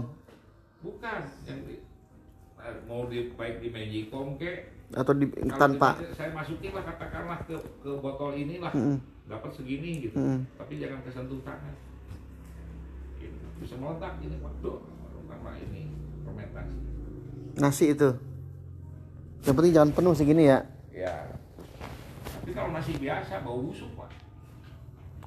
[0.80, 1.84] Bukan yang di,
[2.64, 4.72] eh, mau di baik di Magicom ke?
[4.96, 6.00] Atau di kalau tanpa.
[6.00, 8.72] di- saya masukin lah katakanlah ke ke botol inilah.
[8.72, 9.00] Mm-mm.
[9.26, 10.22] dapat segini gitu.
[10.22, 10.46] Mm.
[10.54, 11.74] tapi jangan kesentuh tangan.
[13.18, 13.42] Gitu.
[13.58, 14.86] bisa meledak ini waduh
[15.26, 15.90] sama ini
[16.22, 16.78] fermentasi
[17.56, 18.10] Nasi itu.
[19.46, 20.60] Yang penting jangan penuh segini ya.
[20.92, 21.36] ya
[22.46, 24.06] tapi kalau nasi biasa bau busuk pak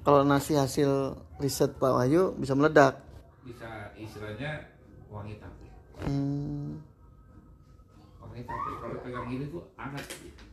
[0.07, 3.03] Kalau nasi hasil riset Pak Wahyu bisa meledak.
[3.43, 4.71] bisa istilahnya
[5.11, 5.67] wangi tape
[5.99, 6.79] Hmm.
[8.23, 10.47] Makanya tapi kalau pegang gini tuh hangat gitu.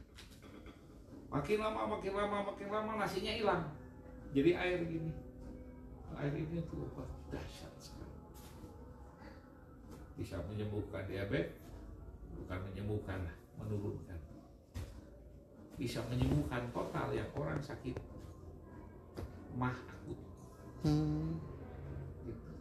[1.29, 3.63] Makin lama, makin lama, makin lama nasinya hilang.
[4.33, 5.13] Jadi air gini.
[6.17, 8.09] Air ini tuh obat dahsyat sekali.
[10.17, 11.64] Bisa menyembuhkan diabetes,
[12.41, 14.19] bukan menyembuhkan lah, menurunkan.
[15.75, 17.95] Bisa menyembuhkan total yang orang sakit
[19.55, 20.19] mah akut.
[20.83, 21.39] Hmm.
[22.27, 22.51] Gitu.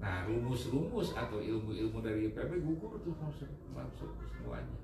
[0.00, 4.76] Nah, rumus-rumus atau ilmu-ilmu dari IPB gugur tuh masuk, masuk semuanya.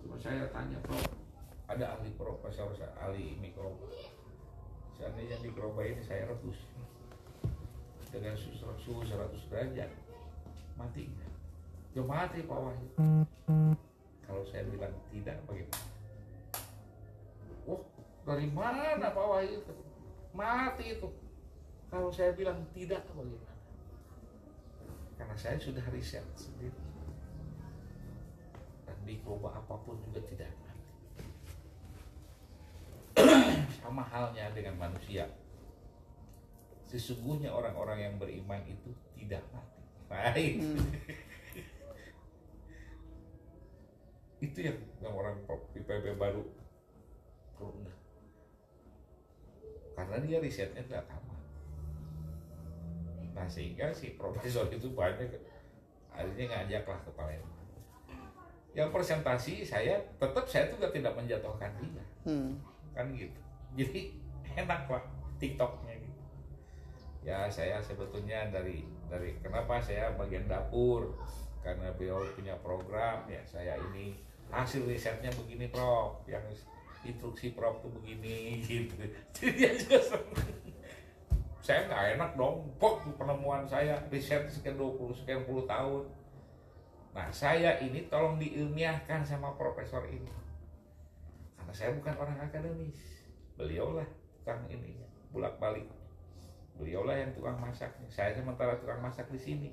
[0.00, 1.04] Cuma saya tanya, Prof,
[1.68, 3.90] ada ahli profesor, ahli mikroba.
[4.96, 6.58] Seandainya mikroba ini saya rebus
[8.08, 9.90] dengan suhu 100 derajat,
[10.78, 11.32] mati nggak?
[11.98, 12.88] Ya mati Pak Wahyu.
[14.22, 15.84] Kalau saya bilang tidak, bagaimana?
[17.66, 17.82] Wah,
[18.22, 19.58] dari mana Pak Wahyu?
[20.30, 21.08] Mati itu.
[21.90, 23.56] Kalau saya bilang tidak, bagaimana?
[25.18, 26.78] Karena saya sudah riset sendiri.
[28.86, 30.86] Dan mikroba apa pun juga tidak mati.
[33.82, 35.26] Sama halnya dengan manusia.
[36.86, 39.77] Sesungguhnya orang-orang yang beriman itu tidak mati.
[40.08, 40.54] Baik.
[44.38, 45.36] itu yang, yang orang
[45.74, 46.42] IPB baru
[47.58, 47.98] enggak.
[49.92, 51.42] Karena dia risetnya tidak tamat.
[53.34, 55.26] Nah sehingga si profesor itu banyak
[56.14, 57.56] akhirnya ngajaklah ke Palembang.
[58.76, 62.54] yang presentasi saya tetap saya juga tidak menjatuhkan dia Hmm.
[62.94, 63.34] kan gitu
[63.74, 64.14] jadi
[64.54, 65.02] enak lah
[65.40, 65.97] tiktoknya
[67.28, 71.12] ya saya sebetulnya dari dari kenapa saya bagian dapur?
[71.60, 74.16] Karena beliau punya program ya saya ini
[74.48, 76.24] hasil risetnya begini prof.
[76.24, 76.64] Yang
[77.04, 78.96] instruksi prof tuh begini gitu.
[79.36, 80.56] Jadi juga seneng.
[81.68, 86.08] saya nggak enak dong kok penemuan saya riset sekian 20 sekian puluh tahun.
[87.12, 90.32] Nah saya ini tolong diilmiahkan sama profesor ini.
[91.60, 92.96] Karena saya bukan orang akademis.
[93.60, 94.08] Beliaulah
[94.40, 95.84] tukang ininya bolak balik
[96.78, 99.70] beliaulah yang tukang masaknya saya sementara tukang masak di sini.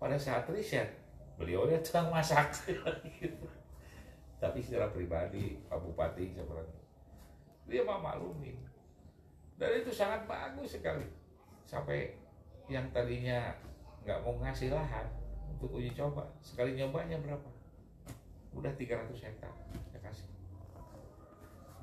[0.00, 0.88] Pada saat riset
[1.36, 2.50] beliau ya tukang masak.
[4.42, 6.84] Tapi secara pribadi Pak Bupati sebenarnya
[7.64, 8.60] dia mah maklumin
[9.56, 11.06] dan itu sangat bagus sekali.
[11.64, 12.12] Sampai
[12.68, 13.56] yang tadinya
[14.04, 15.08] nggak mau ngasih lahan
[15.48, 17.48] untuk uji coba sekali nyobanya berapa?
[18.52, 19.52] Udah 300 hektar
[19.88, 20.33] saya kasih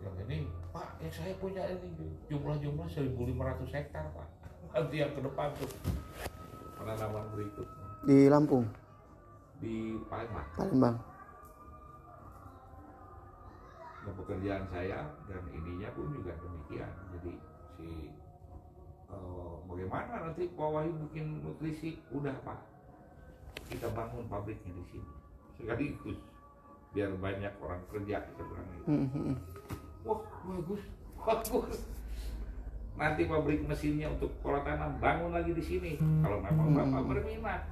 [0.02, 1.90] yang ini pak yang saya punya ini
[2.28, 4.28] jumlah-jumlah 1500 hektar pak.
[4.74, 5.72] Nanti yang ke depan tuh
[6.80, 7.68] penanaman berikut.
[8.02, 8.66] Di Lampung,
[9.62, 10.48] di Palembang.
[10.58, 10.96] Palembang.
[14.02, 16.90] Nah, pekerjaan saya dan ininya pun juga demikian.
[17.14, 17.34] Jadi
[17.78, 18.10] si
[19.14, 22.02] eh, bagaimana nanti Pak Wahyu bikin nutrisi?
[22.10, 22.58] Udah pak.
[23.70, 25.14] Kita bangun pabriknya di sini.
[25.62, 26.18] Sekaligus.
[26.92, 28.86] Biar banyak orang kerja kita bilang gitu.
[28.90, 29.38] Hmm, hmm, hmm.
[30.06, 30.82] Wah bagus
[31.22, 31.78] bagus.
[32.98, 35.92] Nanti pabrik mesinnya untuk pola tanam bangun lagi di sini.
[36.22, 36.78] Kalau memang Hmm.
[36.78, 37.64] bapak berminat.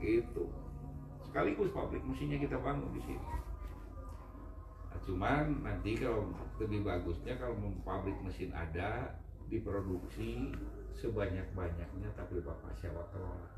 [0.00, 0.44] Gitu.
[1.24, 3.28] Sekaligus pabrik mesinnya kita bangun di sini.
[4.90, 7.56] Nah, cuman nanti kalau lebih bagusnya kalau
[7.86, 9.14] pabrik mesin ada
[9.46, 10.50] diproduksi
[10.98, 13.48] sebanyak banyaknya tapi bapak sewa kelola.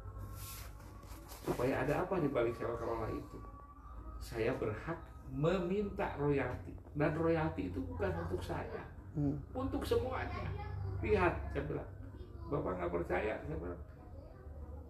[1.43, 3.39] Supaya ada apa di balik sewa kelola itu?
[4.23, 5.01] Saya berhak
[5.33, 6.77] meminta royalti.
[6.93, 8.85] Dan royalti itu bukan untuk saya.
[9.13, 9.37] Hmm.
[9.53, 10.49] untuk semuanya.
[11.05, 11.91] Lihat saya bilang.
[12.49, 13.83] Bapak nggak percaya saya bilang.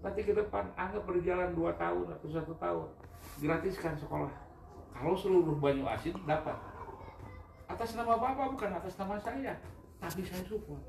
[0.03, 2.86] Nanti ke depan anggap berjalan dua tahun atau satu tahun.
[3.43, 4.30] Gratiskan sekolah.
[4.95, 6.55] Kalau seluruh Banyu Asin dapat.
[7.66, 9.55] Atas nama bapak bukan atas nama saya.
[9.99, 10.82] Tapi saya support.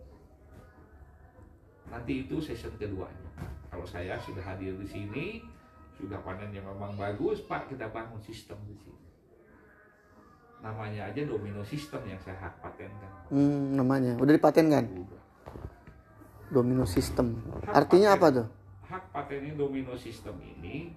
[1.89, 3.29] Nanti itu season keduanya.
[3.69, 5.27] Kalau saya sudah hadir di sini
[5.97, 9.12] sudah panen yang memang bagus pak kita bangun sistem di sini
[10.63, 14.85] namanya aja domino sistem yang saya hak patenkan Hmm, namanya udah dipatenkan.
[14.87, 15.21] Udah.
[16.47, 17.41] Domino system.
[17.65, 18.47] Artinya apa tuh?
[18.85, 20.93] hak patennya domino sistem ini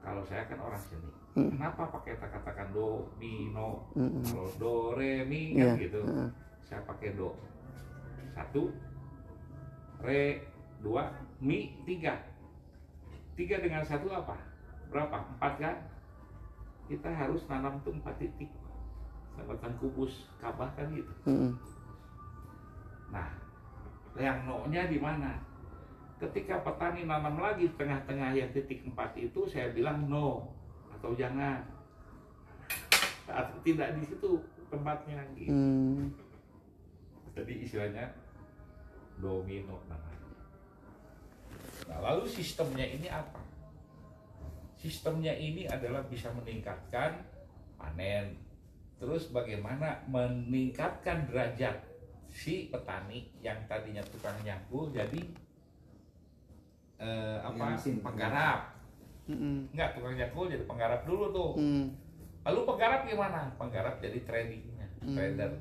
[0.00, 1.52] kalau saya kan orang seni Hmm.
[1.52, 4.24] kenapa pakai katakan do mi no Hmm, hmm.
[4.24, 6.28] kalau do re mi kan gitu Heeh.
[6.64, 7.36] saya pakai do
[8.32, 8.72] satu
[10.00, 10.48] re
[10.80, 12.16] dua mi tiga
[13.36, 14.32] tiga dengan satu apa
[14.88, 15.76] berapa empat kan
[16.88, 18.48] kita harus nanam tuh empat titik
[19.36, 21.52] dapatkan kubus kabah kan gitu Hmm, hmm.
[23.06, 23.28] Nah,
[24.18, 25.38] yang no-nya di mana?
[26.16, 30.48] Ketika petani nanam lagi tengah-tengah yang titik empat itu, saya bilang no
[30.96, 31.60] atau jangan.
[33.28, 34.40] Saat tidak di situ
[34.72, 35.52] tempatnya gitu.
[35.52, 36.08] Hmm.
[37.36, 38.08] Jadi istilahnya
[39.20, 40.30] domino namanya.
[41.86, 43.40] Nah, lalu sistemnya ini apa?
[44.80, 47.20] Sistemnya ini adalah bisa meningkatkan
[47.76, 48.45] panen.
[48.96, 51.84] Terus bagaimana meningkatkan derajat
[52.32, 55.20] si petani yang tadinya tukang nyangkul jadi
[56.96, 58.00] eh, apa Mesin.
[58.00, 58.72] penggarap.
[59.26, 61.52] Hmm, Enggak, tukang nyangkul jadi penggarap dulu tuh.
[61.58, 61.86] hmm.
[62.46, 63.50] Lalu penggarap gimana?
[63.58, 65.12] Penggarap jadi tradingnya, Hmm.
[65.12, 65.52] trader.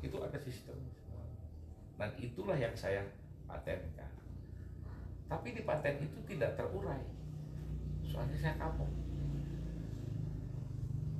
[0.00, 0.78] Itu ada sistem.
[1.94, 3.02] Dan itulah yang saya
[3.44, 4.10] patenkan.
[5.26, 7.00] Tapi di paten itu tidak terurai.
[8.04, 8.86] Soalnya saya kapok.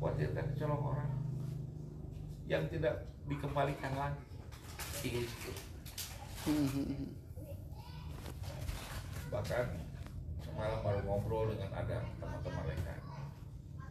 [0.04, 1.08] Khawatirkan kecolong orang
[2.44, 4.20] yang tidak dikembalikan lagi.
[5.00, 5.52] Itu.
[9.32, 9.64] Bahkan
[10.44, 13.00] semalam baru ngobrol dengan ada teman-teman rekan.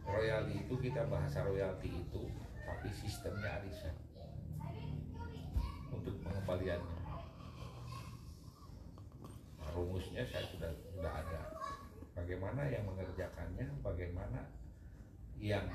[0.06, 2.30] Royalti itu kita bahasa royalti itu,
[2.62, 3.98] tapi sistemnya arisan
[5.90, 6.98] untuk pengembaliannya.
[9.58, 11.58] Nah, rumusnya saya sudah sudah ada.
[12.14, 14.46] Bagaimana yang mengerjakannya, bagaimana
[15.42, 15.66] yang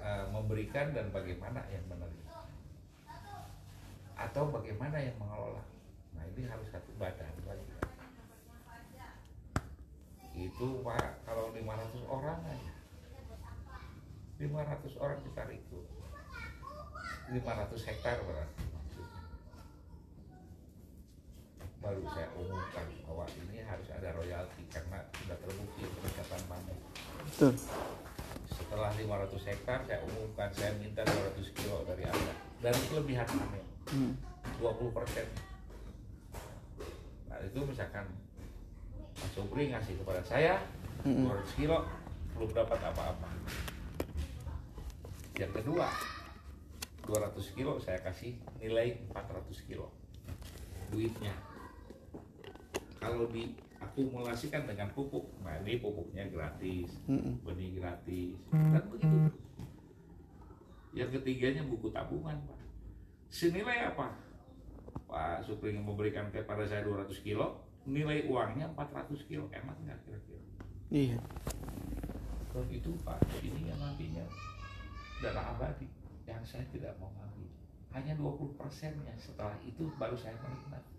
[0.00, 2.34] eh, memberikan dan bagaimana yang menerima,
[4.16, 5.62] atau bagaimana yang mengelola.
[6.16, 7.68] Nah ini harus satu badan lagi.
[10.36, 12.74] Itu pak kalau 500 orang aja,
[14.40, 15.88] 500 orang kita rekrut,
[17.32, 19.22] 500 hektar berarti maksudnya.
[21.80, 26.78] Baru saya umumkan bahwa ini harus ada royalti karena sudah terbukti peningkatan panen.
[27.32, 27.52] Betul.
[28.82, 34.18] 500 hektar saya umumkan saya minta 200 kilo dari anda dan kelebihan kami Hmm.
[34.58, 35.26] 20 persen
[37.30, 38.02] nah itu misalkan
[39.14, 40.58] Mas Supri ngasih kepada saya
[41.06, 41.30] Mm-mm.
[41.30, 41.86] 200 kilo
[42.34, 43.30] belum dapat apa-apa
[45.38, 45.86] yang kedua
[47.06, 49.94] 200 kilo saya kasih nilai 400 kilo
[50.90, 51.30] duitnya
[52.98, 53.30] kalau
[53.86, 55.30] diakumulasikan dengan pupuk.
[55.46, 57.38] Nah ini pupuknya gratis Mm-mm.
[57.46, 58.34] benih gratis.
[58.50, 59.16] Dan begitu.
[60.96, 62.60] Yang ketiganya buku tabungan pak.
[63.30, 64.10] Senilai apa?
[65.06, 69.46] Pak Supri memberikan kepada saya 200 kilo nilai uangnya 400 kilo.
[69.54, 70.42] Enak nggak kira-kira?
[70.90, 71.18] Iya.
[72.50, 73.20] Terus itu Pak.
[73.44, 74.24] Ini yang nantinya
[75.22, 75.86] dana abadi
[76.26, 77.48] yang saya tidak mau ngambil
[77.94, 79.14] hanya 20 persennya.
[79.20, 80.95] Setelah itu baru saya menikmati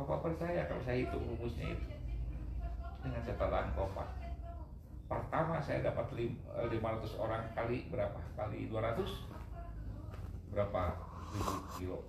[0.00, 1.84] Bapak percaya kalau saya hitung rumusnya itu?
[3.04, 4.08] Dengan catatan kompak.
[5.04, 8.16] Pertama saya dapat lim- eh, 500 orang kali berapa?
[8.32, 9.28] Kali 200
[10.48, 10.82] berapa
[11.36, 12.00] ribu kilo?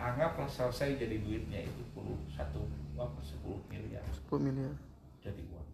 [0.00, 2.64] Anggaplah selesai jadi duitnya itu 10 satu
[2.96, 4.02] apa 10 miliar.
[4.32, 4.72] 10 miliar.
[5.22, 5.68] jadi uang.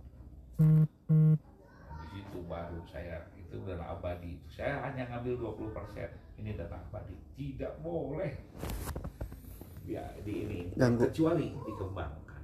[1.88, 4.36] Di situ baru saya itu dana abadi.
[4.50, 6.10] Saya hanya ngambil 20 persen.
[6.36, 7.16] Ini dana abadi.
[7.38, 8.34] Tidak boleh
[9.88, 11.08] ya di ini Ganggu.
[11.08, 12.42] kecuali dikembangkan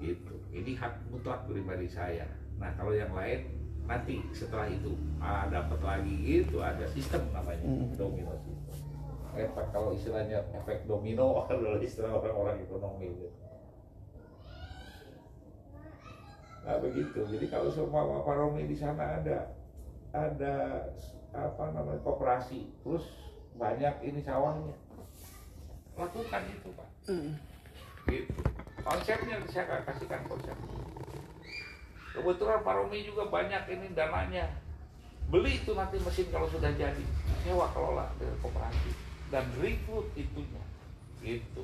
[0.00, 2.28] gitu ini hak mutlak pribadi saya
[2.60, 3.48] nah kalau yang lain
[3.88, 7.96] nanti setelah itu ah dapat lagi gitu ada sistem namanya Mm.
[7.96, 8.76] domino system
[9.34, 13.30] efek kalau istilahnya efek domino adalah istilah orang-orang ekonomi gitu.
[16.66, 17.20] Nah begitu.
[17.24, 19.54] Jadi kalau semua Romi di sana ada
[20.10, 20.54] ada
[21.30, 23.06] apa namanya koperasi, terus
[23.54, 24.74] banyak ini sawahnya,
[26.00, 26.88] lakukan itu Pak.
[28.08, 28.40] Gitu.
[28.80, 30.56] Konsepnya saya akan kasihkan konsep.
[32.16, 34.48] Kebetulan Pak Romi juga banyak ini dananya.
[35.30, 37.04] Beli itu nanti mesin kalau sudah jadi,
[37.46, 38.90] sewa kelola dengan koperasi
[39.30, 40.58] dan rekrut itunya,
[41.22, 41.62] gitu.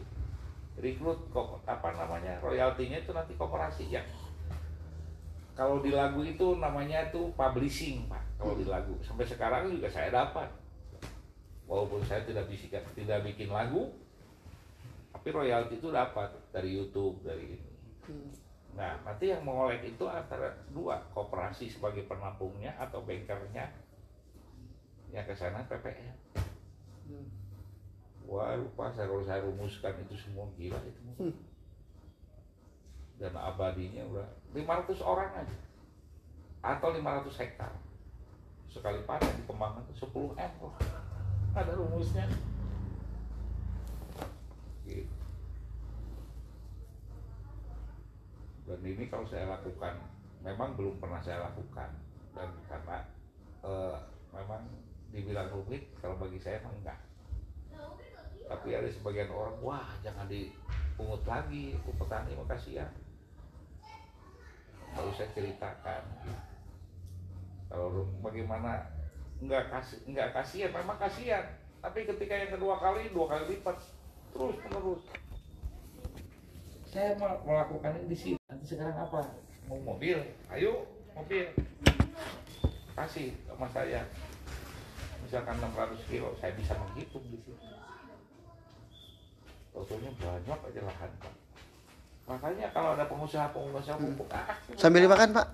[0.78, 4.04] Rekrut kok apa namanya royaltinya itu nanti koperasi ya
[5.56, 10.12] kalau di lagu itu namanya itu publishing pak kalau di lagu sampai sekarang juga saya
[10.12, 10.52] dapat
[11.64, 13.88] walaupun saya tidak bisa tidak bikin lagu
[15.26, 17.70] tapi royalti itu dapat dari YouTube dari ini.
[18.78, 23.66] Nah nanti yang mengolek itu antara dua koperasi sebagai penampungnya atau bankernya
[25.10, 26.14] yang ke sana PPN
[28.30, 31.34] wah lupa saya kalau saya rumuskan itu semua gila itu.
[33.18, 35.58] Dan abadinya udah 500 orang aja.
[36.62, 37.74] Atau 500 hektar.
[38.70, 40.52] Sekali panen dikembangkan 10 m.
[40.62, 40.74] Loh.
[41.58, 42.30] ada rumusnya
[44.86, 45.14] gitu.
[48.66, 49.94] Dan ini kalau saya lakukan
[50.42, 51.90] memang belum pernah saya lakukan.
[52.34, 52.98] Dan karena
[53.62, 53.96] eh,
[54.34, 54.62] memang
[55.14, 56.98] dibilang rumit kalau bagi saya emang enggak.
[58.46, 62.90] Tapi ada sebagian orang wah jangan dipungut lagi aku petani mah kasihan
[64.94, 66.02] baru saya ceritakan.
[67.66, 68.86] Kalau bagaimana
[69.42, 71.44] nggak kasih nggak kasihan memang kasihan.
[71.82, 73.78] Tapi ketika yang kedua kali dua kali lipat
[74.34, 75.02] terus menerus
[76.96, 79.20] saya mau melakukan ini di sini nanti sekarang apa
[79.68, 80.16] mau mobil
[80.48, 81.44] ayo mobil
[82.96, 84.00] kasih sama saya
[85.20, 87.76] misalkan 600 kilo saya bisa menghitung di sini
[89.76, 91.34] Totalnya banyak aja lahan Pak.
[92.32, 95.52] Makanya kalau ada pengusaha-pengusaha pupuk, ah, Sambil dimakan, Pak.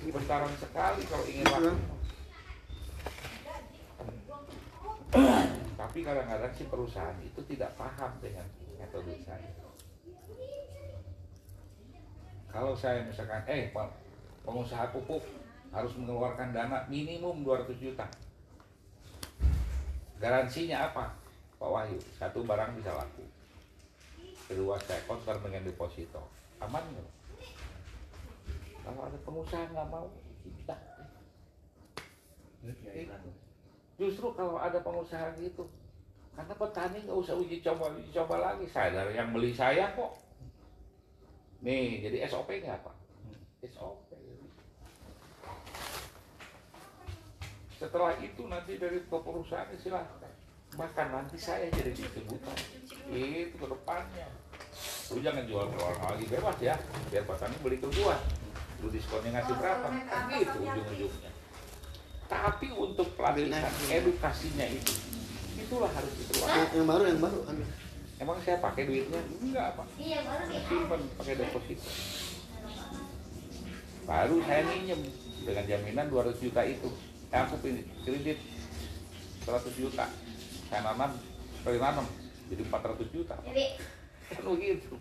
[0.00, 1.76] Ini bentaran sekali kalau ingin laku.
[5.76, 8.48] Tapi kadang-kadang si perusahaan itu tidak paham dengan
[8.80, 9.67] metode saya.
[12.48, 13.88] Kalau saya misalkan, eh Pak,
[14.42, 15.20] pengusaha pupuk
[15.68, 18.08] harus mengeluarkan dana minimum 200 juta.
[20.18, 21.12] Garansinya apa?
[21.60, 23.22] Pak Wahyu, satu barang bisa laku.
[24.48, 26.24] Kedua, saya counter dengan deposito.
[26.58, 27.10] Aman nggak?
[28.82, 30.08] Kalau ada pengusaha nggak mau,
[30.40, 30.80] tidak.
[34.00, 35.68] Justru kalau ada pengusaha gitu,
[36.32, 38.64] karena petani nggak usah uji coba uji coba lagi.
[38.70, 40.27] Saya dari yang beli saya kok.
[41.58, 42.94] Nih, jadi SOP nggak pak?
[43.66, 44.14] SOP.
[47.78, 50.30] Setelah itu nanti dari ke perusahaan silahkan.
[50.78, 52.54] Bahkan nanti saya jadi distributor.
[53.10, 54.28] Itu ke depannya.
[55.14, 56.74] Lu jangan jual ke orang lagi bebas ya.
[57.10, 58.18] Biar petani beli ke gua.
[58.78, 59.86] Lu diskonnya ngasih berapa?
[59.90, 61.30] Kan gitu ujung-ujungnya.
[62.28, 64.92] Tapi untuk pelatihan edukasinya itu,
[65.56, 66.76] itulah harus diperlakukan.
[66.76, 67.66] Yang baru, yang baru ambil.
[68.18, 69.20] Emang saya pakai duitnya?
[69.42, 69.86] Enggak pak.
[70.68, 71.90] Simpan pakai deposito
[74.08, 75.04] baru saya minjem
[75.44, 76.88] dengan jaminan 200 juta itu.
[77.28, 78.40] Eh, aku pilih kredit
[79.44, 80.08] 100 juta.
[80.72, 81.12] Saya nanam
[81.60, 82.08] sekali nanam
[82.48, 83.36] jadi 400 juta.
[83.36, 83.52] Pak.
[84.32, 84.96] kan begitu.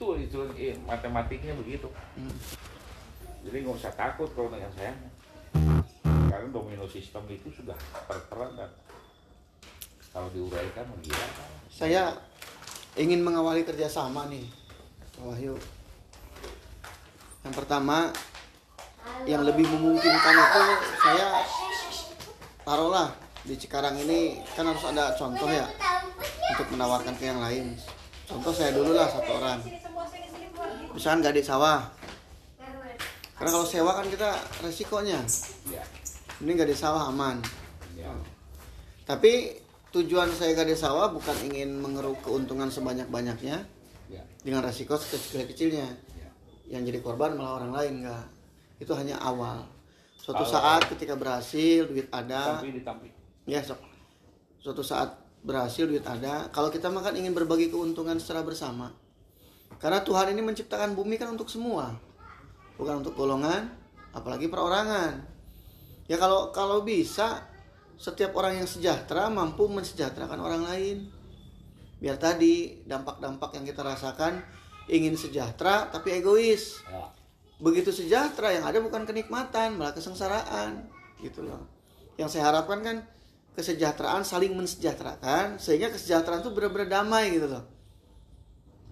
[0.00, 1.92] Tuh itu eh, matematiknya begitu.
[2.16, 2.32] Hmm.
[3.40, 4.96] jadi nggak usah takut kalau dengan saya.
[6.04, 7.76] Karena domino sistem itu sudah
[8.08, 8.70] tertera dan
[10.10, 11.26] kalau diuraikan gila
[11.70, 12.10] Saya
[12.98, 14.42] ingin mengawali kerjasama nih,
[15.14, 15.54] Pak Wahyu.
[17.46, 18.10] Yang pertama,
[19.24, 20.64] yang lebih memungkinkan itu
[21.00, 21.28] saya
[22.66, 23.08] taruhlah
[23.46, 25.64] di Cikarang ini kan harus ada contoh ya
[26.52, 27.78] untuk menawarkan ke yang lain.
[28.26, 29.58] Contoh saya dulu lah satu orang.
[30.92, 31.86] Misalkan gade sawah.
[33.40, 35.24] Karena kalau sewa kan kita resikonya.
[35.72, 35.80] ya
[36.44, 37.40] Ini gade sawah aman.
[37.96, 38.12] ya
[39.08, 39.56] Tapi
[39.90, 43.66] tujuan saya gade sawah bukan ingin mengeruk keuntungan sebanyak-banyaknya
[44.06, 45.88] ya dengan resiko sekecil-kecilnya.
[46.14, 46.28] ya
[46.70, 48.26] Yang jadi korban malah orang lain enggak.
[48.78, 49.66] Itu hanya awal.
[50.20, 50.54] Suatu Awal.
[50.54, 52.60] saat ketika berhasil, duit ada,
[53.48, 53.80] ya sok.
[54.60, 56.46] Suatu saat berhasil duit ada.
[56.52, 58.92] Kalau kita makan ingin berbagi keuntungan secara bersama.
[59.80, 61.96] Karena Tuhan ini menciptakan bumi kan untuk semua.
[62.76, 63.72] Bukan untuk golongan,
[64.12, 65.24] apalagi perorangan.
[66.04, 67.49] Ya kalau kalau bisa
[68.00, 70.98] setiap orang yang sejahtera mampu mensejahterakan orang lain.
[72.00, 74.40] Biar tadi dampak-dampak yang kita rasakan
[74.88, 76.80] ingin sejahtera tapi egois.
[76.88, 77.12] ya
[77.60, 80.88] Begitu sejahtera yang ada bukan kenikmatan, malah kesengsaraan
[81.20, 81.68] gitu loh.
[82.16, 83.04] Yang saya harapkan kan
[83.52, 87.68] kesejahteraan saling mensejahterakan sehingga kesejahteraan itu benar-benar damai gitu loh.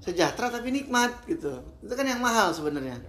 [0.04, 1.64] Sejahtera tapi nikmat gitu.
[1.80, 3.00] Itu kan yang mahal sebenarnya.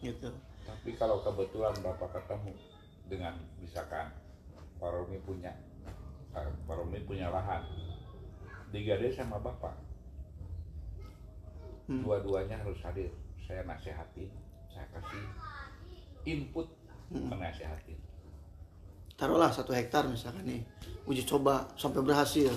[0.00, 0.28] Gitu.
[0.66, 2.52] tapi kalau kebetulan bapak ketemu
[3.10, 4.06] dengan misalkan
[4.86, 5.50] Pak Romi punya
[6.38, 7.66] eh, Pak Romi punya lahan
[8.70, 9.74] digade sama bapak
[11.86, 12.02] Hmm.
[12.02, 13.06] dua-duanya harus hadir
[13.46, 14.26] saya nasihatin
[14.66, 15.22] saya kasih
[16.26, 16.66] input
[17.06, 17.30] Hmm.
[17.30, 17.94] menasihatin
[19.14, 20.60] Taruhlah satu hektar misalkan nih
[21.06, 22.50] uji coba sampai berhasil.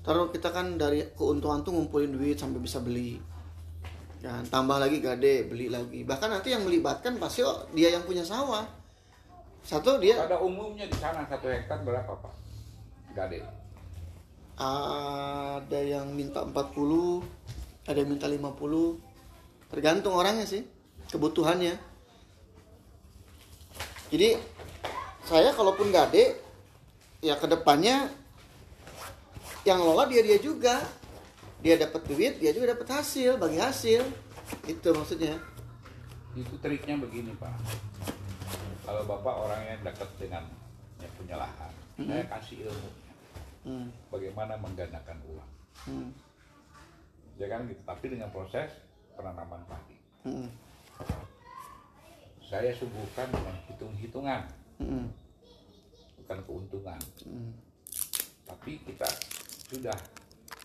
[0.00, 3.20] Taruh kita kan dari keuntungan tuh ngumpulin duit sampai bisa beli.
[4.24, 6.06] Ya, tambah lagi gade, beli lagi.
[6.06, 8.64] Bahkan nanti yang melibatkan pasti oh, dia yang punya sawah.
[9.64, 12.34] Satu dia pada umumnya di sana satu hektar berapa pak?
[13.16, 13.40] Gade
[14.54, 15.80] ada.
[15.80, 17.24] Yang minta 40,
[17.88, 19.00] ada yang minta 50.
[19.72, 20.62] Tergantung orangnya sih,
[21.10, 21.74] kebutuhannya.
[24.12, 24.38] Jadi
[25.24, 26.38] saya kalaupun gade
[27.24, 28.12] ya ke depannya
[29.64, 30.84] yang lola dia dia juga.
[31.64, 34.04] Dia dapat duit dia juga dapat hasil bagi hasil.
[34.68, 35.40] Itu maksudnya.
[36.36, 37.56] Itu triknya begini pak
[38.84, 40.44] kalau bapak orang yang dekat dengan
[41.00, 42.90] yang punya lahan saya kasih ilmu
[43.64, 43.88] hmm.
[44.08, 45.50] bagaimana menggandakan uang
[45.84, 46.14] Hmm.
[47.34, 48.70] ya kan gitu tapi dengan proses
[49.12, 50.48] penanaman padi Hmm.
[52.40, 54.42] saya suguhkan dengan hitung-hitungan
[54.78, 55.10] Hmm.
[56.22, 57.50] bukan keuntungan Hmm.
[58.46, 59.08] tapi kita
[59.66, 59.98] sudah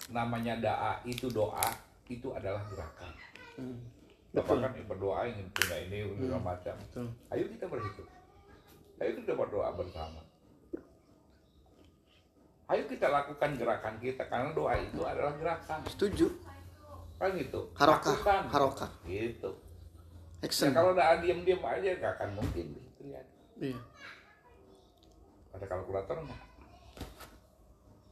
[0.10, 1.70] namanya doa itu doa
[2.06, 3.14] itu adalah gerakan
[3.58, 3.80] Hmm.
[4.32, 4.62] Betul.
[4.62, 7.08] kan berdoa ingin punya ini segala macam Betul.
[7.30, 8.10] ayo kita berhitung
[8.98, 10.22] ayo kita berdoa bersama
[12.70, 16.30] ayo kita lakukan gerakan kita karena doa itu adalah gerakan Setuju.
[17.18, 18.44] kan gitu Harokah, Lakukan.
[18.48, 18.90] harokah.
[19.04, 19.52] gitu
[20.40, 20.70] Action.
[20.70, 23.22] ya kalau udah diam-diam aja gak akan mungkin gitu ya
[23.60, 23.76] Iya.
[25.52, 26.42] ada kalkulator nggak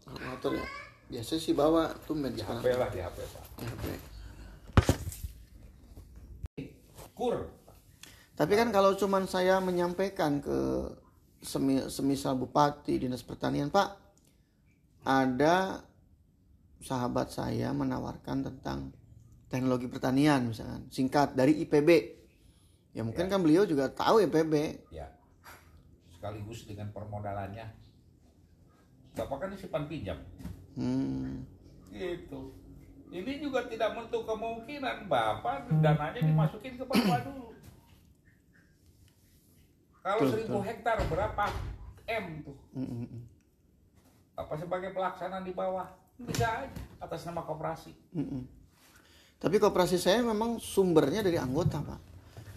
[0.03, 0.67] Kalkulator ya.
[1.07, 2.39] Biasa sih bawa tumben di.
[2.39, 3.85] HP lah di HP pak Di HP.
[7.17, 7.49] Kur
[8.37, 10.85] Tapi kan kalau cuman saya menyampaikan ke
[11.41, 13.97] semi- semisal bupati dinas pertanian Pak,
[15.01, 15.81] ada
[16.85, 18.93] sahabat saya menawarkan tentang
[19.49, 20.85] teknologi pertanian misalkan.
[20.93, 21.89] Singkat dari IPB.
[22.93, 24.85] Ya mungkin kan beliau juga tahu IPB.
[24.93, 25.09] ya.
[26.13, 27.65] Sekaligus dengan permodalannya.
[29.17, 30.21] Bapak kan simpan pinjam.
[30.77, 31.41] Hmm.
[31.89, 32.53] gitu
[33.11, 37.49] ini juga tidak menutup kemungkinan bapak dananya dimasukin ke bapak dulu
[40.03, 41.45] kalau Betul, seribu hektar berapa
[42.07, 43.23] m tuh Mm, mm, mm.
[44.37, 47.93] apa sebagai pelaksana di bawah bisa aja atas nama koperasi.
[49.37, 51.99] Tapi koperasi saya memang sumbernya dari anggota, Pak.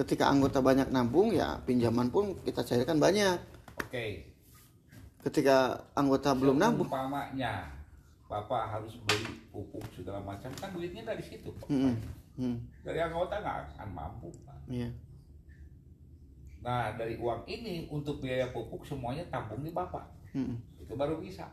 [0.01, 3.37] Ketika anggota banyak nabung, ya pinjaman pun kita cairkan banyak.
[3.77, 4.05] oke
[5.21, 7.69] Ketika anggota belum nabung, umpamanya
[8.31, 11.67] bapak harus beli pupuk segala macam kan duitnya dari situ Pak.
[12.39, 12.57] Mm,
[12.87, 14.57] dari anggota nggak akan mampu Pak.
[14.71, 14.87] iya.
[16.61, 20.57] nah dari uang ini untuk biaya pupuk semuanya tampung di bapak Mm-mm.
[20.79, 21.49] itu baru bisa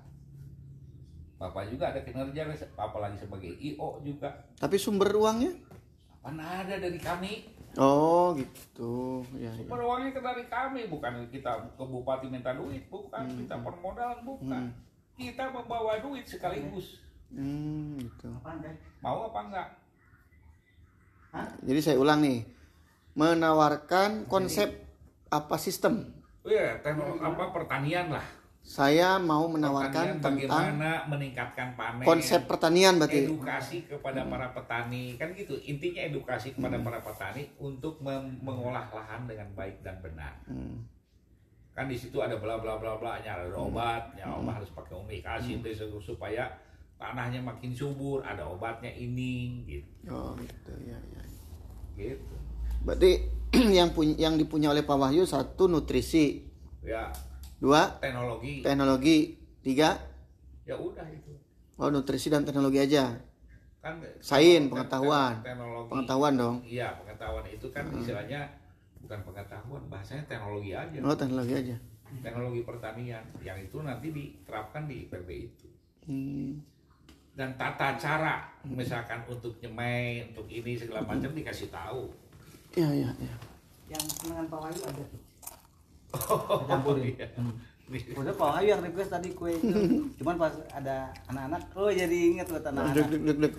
[1.35, 5.53] bapak juga ada kinerja apalagi sebagai io juga Tapi sumber uangnya?
[6.21, 9.21] mana ada dari kami Oh gitu.
[9.37, 9.51] Ya, ya.
[9.55, 14.73] sumber uangnya ke dari kami bukan kita ke bupati minta duit bukan minta permodalan bukan
[15.17, 18.31] kita membawa duit sekaligus Hmm, gitu.
[18.97, 19.67] Mau apa enggak
[21.59, 22.39] Jadi saya ulang nih.
[23.13, 24.71] Menawarkan konsep
[25.27, 26.07] apa sistem?
[26.41, 28.23] Iya, teknologi apa pertanian lah.
[28.61, 32.03] Saya mau menawarkan Pertanian tentang bagaimana meningkatkan panen.
[32.03, 33.23] konsep pertanian berarti.
[33.25, 39.23] edukasi kepada para petani kan gitu intinya edukasi kepada para petani untuk mem- mengolah lahan
[39.23, 40.83] dengan baik dan benar Hmm.
[41.77, 44.97] Kan di situ ada bla bla bla bla nya ada obat ya obat harus pakai
[44.97, 46.49] omik asin deh, supaya
[46.97, 50.09] tanahnya makin subur ada obatnya ini gitu.
[50.09, 50.73] Oh gitu.
[50.89, 51.21] Ya ya.
[51.93, 52.35] gitu.
[52.81, 53.29] Berarti
[53.77, 56.41] yang punya yang dipunya oleh Pak Wahyu satu nutrisi,
[56.81, 57.13] ya.
[57.61, 58.65] Dua teknologi.
[58.65, 59.17] teknologi,
[59.61, 60.01] tiga?
[60.65, 61.37] Ya udah itu.
[61.77, 63.21] Oh nutrisi dan teknologi aja.
[63.77, 65.45] kan Sains, pengetahuan.
[65.45, 65.89] teknologi.
[65.93, 66.55] Pengetahuan dong.
[66.65, 68.49] iya pengetahuan itu kan istilahnya
[69.07, 71.75] bukan pengetahuan bahasanya teknologi aja Oh teknologi aja.
[72.19, 75.67] teknologi pertanian yang itu nanti diterapkan di IPB itu
[76.03, 76.55] Hmm.
[77.33, 82.07] dan tata cara misalkan untuk nyemai untuk ini segala macam dikasih tahu
[82.73, 83.33] Ya ya ya.
[83.89, 85.21] Yang senengan Pak Wahyu ada tuh.
[86.13, 87.09] oh, Campurin.
[87.09, 87.27] iya.
[88.13, 89.79] Udah Pak Wahyu yang request tadi kue itu.
[90.19, 93.07] Cuman pas ada anak-anak, oh jadi inget buat Dek anak-anak.
[93.07, 93.53] dek dek dek.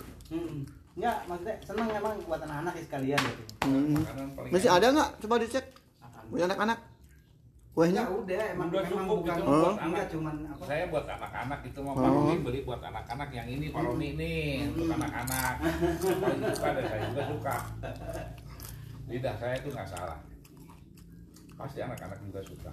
[0.99, 1.01] Hmm.
[1.01, 3.43] Enggak, maksudnya seneng emang buat anak-anak ya sekalian gitu.
[3.63, 4.03] Hmm.
[4.51, 5.11] Masih ada nggak?
[5.21, 5.65] Coba dicek.
[6.27, 6.79] Punya anak-anak.
[7.71, 8.03] Kuehnya?
[8.03, 9.55] Enggak, udah emang Udah emang cukup bukan itu Oh.
[9.55, 10.63] buat enggak anak cuman apa?
[10.67, 11.97] saya buat anak-anak itu mau Oh.
[11.97, 15.55] Pak Roni beli buat anak-anak yang ini Pak Roni nih untuk anak-anak
[15.95, 17.57] Saya paling suka dan saya juga suka
[19.09, 20.19] lidah saya itu nggak salah
[21.55, 22.71] pasti anak-anak juga suka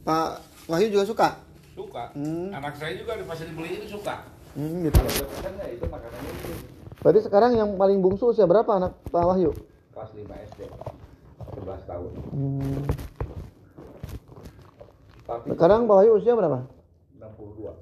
[0.00, 0.30] Pak
[0.64, 1.28] Wahyu juga suka?
[1.72, 2.48] suka Hmm.
[2.52, 4.16] anak saya juga di pasar dibeliin suka
[4.50, 4.94] Hmm, gitu.
[4.94, 6.52] kalau buat ya itu makanannya itu
[7.00, 9.52] Berarti sekarang yang paling bungsu usia berapa anak Pak Wahyu?
[9.90, 10.60] kelas 5 SD
[11.56, 12.84] 11 tahun Hmm.
[15.24, 16.64] tapi Sekarang Pak Wahyu usia berapa?
[17.16, 17.72] 62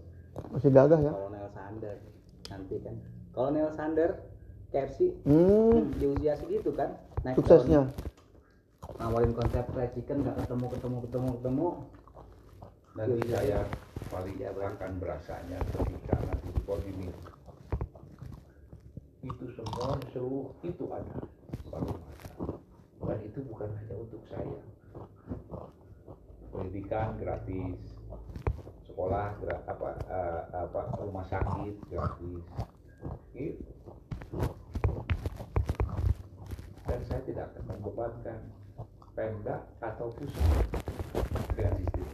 [0.50, 1.12] Masih gagah ya?
[1.12, 1.96] Kolonel Sander
[2.48, 2.94] nanti kan.
[3.34, 4.10] Kolonel Sander
[4.70, 5.94] KFC Hmm.
[5.94, 6.94] di usia segitu kan.
[7.26, 7.90] naik Suksesnya.
[7.90, 8.06] daun,
[8.98, 11.68] Nawarin konsep fried chicken gak ketemu ketemu ketemu ketemu.
[12.94, 13.60] nanti Iya, saya
[14.10, 16.62] paling akan berasanya ketika nanti di
[19.26, 21.18] itu semua seluruh itu ada
[23.08, 24.60] dan itu bukan hanya untuk saya
[26.54, 27.80] pendidikan gratis
[28.86, 32.44] sekolah gra- apa eh, apa rumah sakit gratis
[33.34, 33.64] gitu
[36.88, 38.38] dan saya tidak akan membebankan
[39.18, 40.46] Pemda atau pusat
[41.58, 42.06] dengan sistem.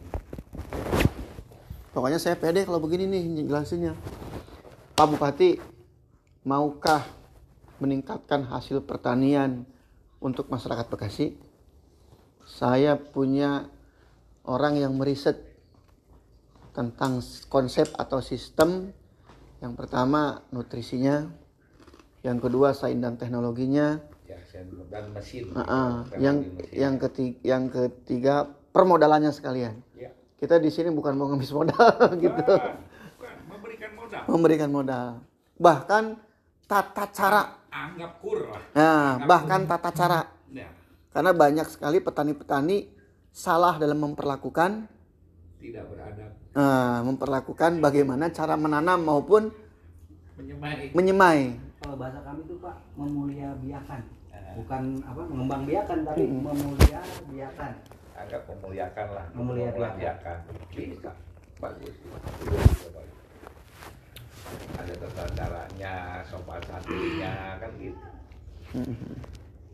[1.93, 3.93] Pokoknya saya pede kalau begini nih jelasinnya.
[4.97, 5.74] Pak Bupati,
[6.45, 7.03] maukah
[7.81, 9.65] meningkatkan hasil pertanian
[10.21, 11.35] untuk masyarakat Bekasi?
[12.45, 13.65] Saya punya
[14.45, 15.41] orang yang meriset
[16.77, 17.19] tentang
[17.49, 18.93] konsep atau sistem.
[19.59, 21.25] Yang pertama nutrisinya,
[22.21, 23.97] yang kedua sains dan teknologinya,
[24.29, 24.37] ya
[24.93, 26.05] dan mesin ah.
[26.05, 26.75] Teknologi yang mesin.
[26.75, 28.35] yang ketiga, yang ketiga
[28.69, 29.81] permodalannya sekalian.
[29.97, 30.13] ya.
[30.37, 32.75] Kita di sini bukan mau ngemis modal gitu, Bukan,
[33.17, 35.07] bukan, memberikan modal memberikan modal.
[35.55, 36.03] Bahkan
[36.65, 40.67] tata cara, anggap kur lah nah bahkan tata cara, ya,
[41.13, 42.89] karena banyak sekali petani-petani
[43.35, 44.87] salah dalam memperlakukan,
[45.59, 46.31] tidak beradab.
[46.55, 49.51] Eh, memperlakukan bagaimana cara menanam maupun
[50.39, 50.95] menyemai.
[50.95, 51.41] menyemai.
[51.83, 54.01] Kalau bahasa kami tuh Pak memulia biakan.
[54.55, 57.71] Bukan apa mengembang biakan tapi memulia biakan.
[58.15, 59.25] anggap memuliakan lah.
[59.35, 59.79] Memuliakan.
[59.83, 60.37] memuliakan
[60.71, 61.11] bisa
[61.59, 63.19] bagus Itu bisa bagus.
[64.75, 67.99] Ada tata caranya sopan santunnya kan gitu.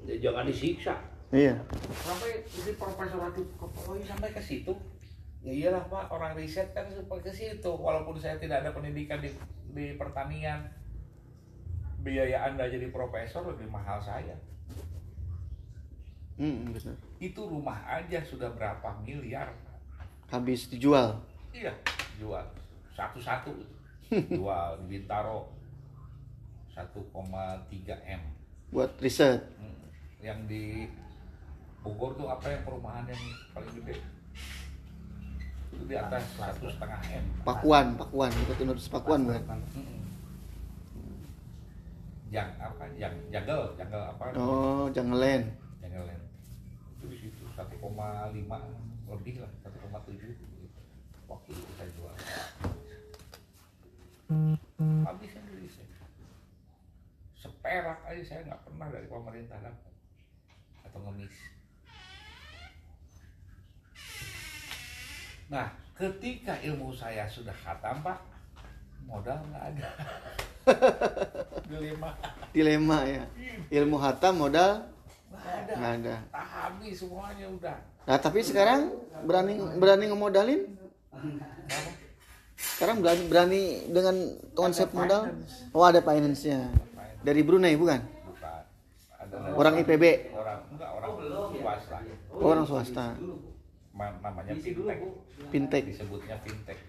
[0.08, 0.96] Ya, jangan disiksa.
[1.32, 1.56] Iya.
[2.04, 4.76] sampai ini profesor Adib Kopoi sampai ke situ.
[5.42, 7.72] Ya iyalah pak orang riset kan sampai ke situ.
[7.72, 9.32] Walaupun saya tidak ada pendidikan di,
[9.72, 10.68] di pertanian
[12.02, 14.36] biaya anda jadi profesor lebih mahal saya.
[16.42, 16.98] Hmm, benar.
[17.22, 19.54] itu rumah aja sudah berapa miliar
[20.26, 21.22] Habis dijual.
[21.54, 21.70] iya
[22.18, 22.42] jual.
[22.98, 23.54] Satu-satu
[24.12, 25.48] jual di Bintaro
[26.76, 27.08] 1,3
[28.12, 28.22] m
[28.72, 29.40] buat riset.
[29.60, 29.88] Hmm.
[30.20, 30.88] yang di
[31.82, 33.24] Bogor tuh apa yang perumahan yang
[33.56, 33.98] paling gede
[35.72, 39.60] itu di atas satu setengah m Pakuan, Pakuan, itu Universitas Pakuan kan.
[42.32, 42.84] Yang apa?
[42.96, 44.24] Yang jagel, jagel apa?
[44.40, 44.88] Oh.
[44.92, 46.22] Jagel lain.
[46.96, 47.76] Itu di situ 1,5
[49.12, 50.80] lebih lah, 1,7 gitu.
[51.28, 52.16] Waktu itu saya jual.
[55.06, 56.00] Habis sendiri saya.
[57.36, 59.94] Seperak aja saya nggak pernah dari pemerintah dapat
[60.88, 61.36] atau ngemis.
[65.52, 65.68] Nah
[65.98, 68.20] ketika ilmu saya sudah khatam pak
[69.04, 69.90] modal nggak ada.
[71.72, 72.10] Dilema.
[72.54, 73.24] Dilema ya.
[73.68, 74.88] Ilmu hatam modal
[75.32, 75.74] nggak ada.
[75.76, 76.16] nggak ada.
[76.32, 77.78] tak habis semuanya udah.
[78.02, 80.62] Nah, tapi sekarang berani berani ngemodalin?
[82.62, 84.16] Sekarang berani berani dengan
[84.54, 85.22] konsep Ada modal?
[85.28, 85.54] finance.
[85.74, 86.60] Oh, ada finance-nya.
[87.22, 88.02] Dari Brunei bukan?
[88.02, 88.62] bukan
[89.22, 90.04] ada Orang IPB,
[90.34, 91.12] orang enggak orang
[91.54, 91.98] swasta
[92.34, 93.06] orang swasta.
[93.92, 95.10] Ma- namanya fintech Bu.
[95.52, 95.84] Fintech.
[95.86, 96.80] disebutnya fintech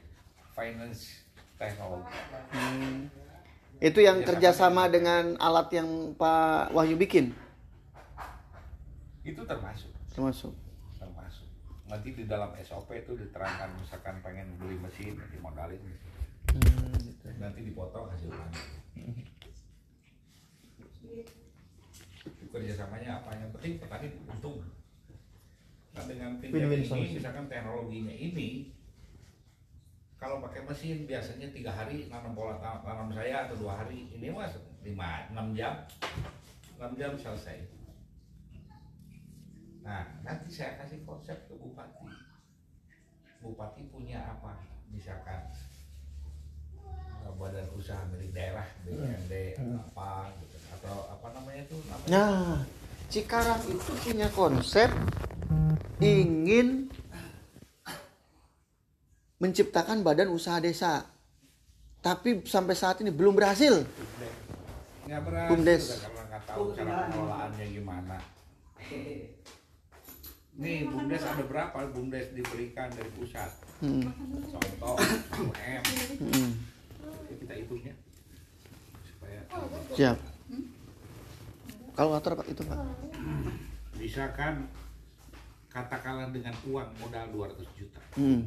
[0.52, 1.26] finance
[1.58, 2.08] teknologi
[2.52, 3.08] Hmm.
[3.82, 7.34] Itu yang kerjasama dengan alat yang Pak Wahyu bikin,
[9.22, 10.52] itu termasuk termasuk.
[11.92, 15.76] Nanti di dalam SOP itu diterangkan misalkan pengen beli mesin dimodalin
[16.42, 17.28] Hmm, gitu.
[17.38, 18.48] nanti dipotong hasilnya.
[22.50, 23.30] Kerjasamanya apa?
[23.36, 24.56] Yang penting petani untung.
[25.92, 27.14] Nah dengan fintech ini solution.
[27.20, 28.72] misalkan teknologinya ini
[30.16, 34.08] kalau pakai mesin biasanya tiga hari nanam pola ta- tanam saya atau dua hari.
[34.16, 35.84] Ini mas lima enam jam.
[36.80, 37.60] Enam jam selesai
[39.82, 42.06] nah nanti saya kasih konsep ke bupati.
[43.38, 44.62] Bupati punya apa?
[44.88, 45.50] Misalkan
[46.78, 50.56] eh, badan usaha milik daerah BUMD apa gitu.
[50.72, 51.76] Atau apa namanya itu?
[51.84, 52.54] Namanya Nah,
[53.06, 54.88] Cikarang itu punya konsep
[56.00, 56.88] ingin
[59.36, 61.04] menciptakan badan usaha desa.
[62.00, 63.84] Tapi sampai saat ini belum berhasil.
[65.02, 65.84] nggak berhasil Bumdes.
[65.84, 68.16] udah karena nggak tahu cara pengelolaannya gimana
[70.54, 74.06] nih bumdes ada berapa bumdes diberikan dari pusat Hmm,
[74.46, 75.82] contoh 1 m
[76.22, 76.50] hmm,
[77.02, 77.94] Jadi kita hitungnya
[79.02, 79.40] supaya
[79.90, 80.16] siap.
[81.92, 82.78] Kalkulator Pak itu Pak.
[83.96, 84.54] misalkan
[85.66, 88.46] katakanlah dengan uang modal 200 juta Hmm.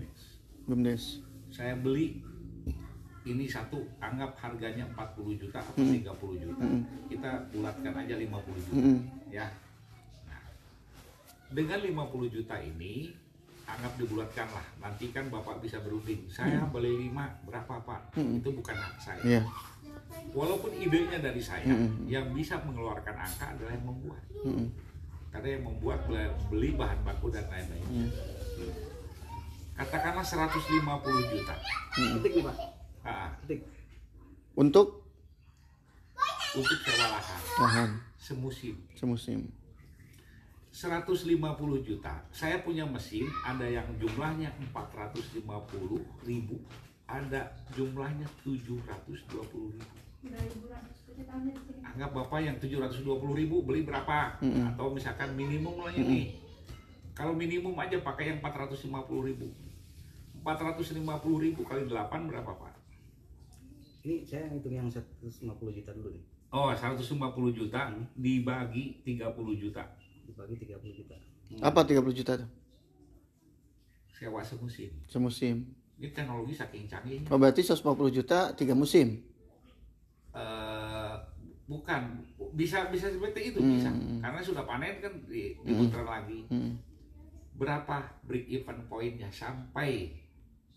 [0.63, 1.19] Bumdes.
[1.49, 2.21] saya beli
[3.23, 5.91] ini satu anggap harganya 40 juta atau Hmm.
[5.91, 6.81] 30 juta Hmm.
[7.07, 8.99] kita bulatkan aja 50 juta Hmm.
[9.27, 9.45] ya
[11.49, 13.13] dengan 50 juta ini
[13.65, 18.37] anggap dibulatkan lah nanti kan bapak bisa berunding saya beli 5 berapa pak Hmm.
[18.37, 19.41] itu bukan hak saya Iya.
[20.31, 22.05] walaupun idenya dari saya Hmm.
[22.05, 24.69] yang bisa mengeluarkan angka adalah yang membuat Hmm.
[25.29, 25.99] karena yang membuat
[26.47, 28.09] beli- bahan baku dan lain-lain Hmm.
[29.75, 31.55] katakanlah 150 juta
[31.95, 32.57] Ketik nih Pak.
[33.01, 33.59] Ah, Ketik.
[34.53, 35.03] Untuk
[36.53, 39.51] untuk sewa lahan lahan semusim semusim.
[40.75, 42.19] 150 juta.
[42.35, 45.47] Saya punya mesin ada yang jumlahnya 450
[46.27, 46.59] ribu
[47.07, 48.83] ada jumlahnya 720
[49.71, 49.95] ribu.
[51.79, 53.07] Anggap bapak yang 720
[53.39, 54.35] ribu beli berapa?
[54.43, 54.75] Mm-mm.
[54.75, 56.43] atau misalkan minimum lah ini.
[57.15, 58.91] Kalau minimum aja pakai yang 450
[59.31, 59.47] ribu.
[60.43, 60.99] 450
[61.39, 62.75] ribu kali 8 berapa pak?
[64.03, 65.39] Ini saya hitung yang 150
[65.71, 66.23] juta dulu nih.
[66.51, 67.15] oh 150
[67.55, 69.81] juta dibagi 30 juta
[70.25, 71.15] Dibagi 30 juta.
[71.61, 72.49] Apa 30 juta tuh?
[74.15, 75.67] sewa semusim Semusim.
[75.99, 79.19] ini teknologi saking canggih Oh, berarti 150 juta tiga musim.
[80.31, 81.15] eh
[81.65, 82.23] bukan
[82.53, 83.75] bisa bisa seperti itu Hmm.
[83.75, 86.79] bisa karena sudah panen kan di, diputar lagi Hmm.
[87.55, 90.15] berapa break even pointnya sampai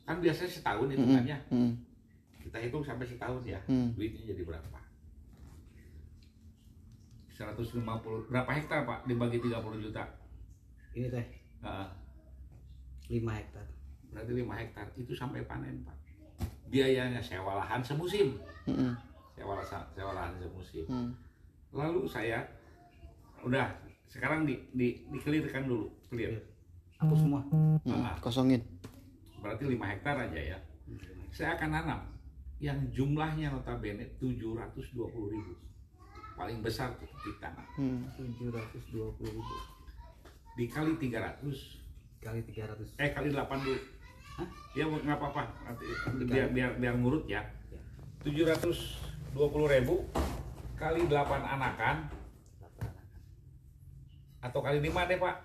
[0.03, 0.95] kan biasanya setahun Hmm.
[0.95, 1.73] hitungannya Hmm.
[2.41, 3.95] kita hitung sampai setahun ya Hmm.
[3.95, 4.78] duitnya jadi berapa
[7.39, 7.79] 150
[8.27, 10.03] berapa hektar pak dibagi 30 juta
[10.91, 11.27] Ini teh
[11.59, 11.89] Heeh,
[13.15, 13.67] 5 hektar.
[14.11, 15.95] berarti 5 hektar itu sampai panen pak
[16.67, 18.35] biayanya sewa lahan semusim
[18.67, 18.93] Hmm.
[19.33, 19.57] sewa,
[19.95, 21.11] sewa lahan semusim Hmm.
[21.71, 22.43] lalu saya
[23.41, 23.71] udah
[24.09, 26.35] sekarang di, di dikelirkan dulu clear
[26.99, 27.39] Aku semua.
[27.55, 27.79] Hmm.
[27.87, 28.19] Ah.
[28.19, 28.59] Kosongin.
[29.39, 30.59] berarti 5 hektar aja ya
[31.31, 32.01] saya akan nanam
[32.59, 34.75] yang jumlahnya notabene 720
[35.31, 35.55] ribu
[36.39, 38.07] paling besar tuh di tanah Hmm.
[38.15, 39.43] 720 ribu
[40.55, 41.43] dikali 300
[42.19, 42.95] kali 300.
[42.97, 43.79] eh kali 8 dulu
[44.37, 44.49] Hah?
[44.73, 45.85] ya nggak apa-apa nanti
[46.25, 47.83] biar biar biar ngurut ya Ya.
[48.23, 49.35] 720
[49.69, 50.07] ribu
[50.75, 51.11] kali 8
[51.45, 52.07] anakan
[52.57, 52.91] Delapan.
[54.41, 55.37] atau kali 5 deh pak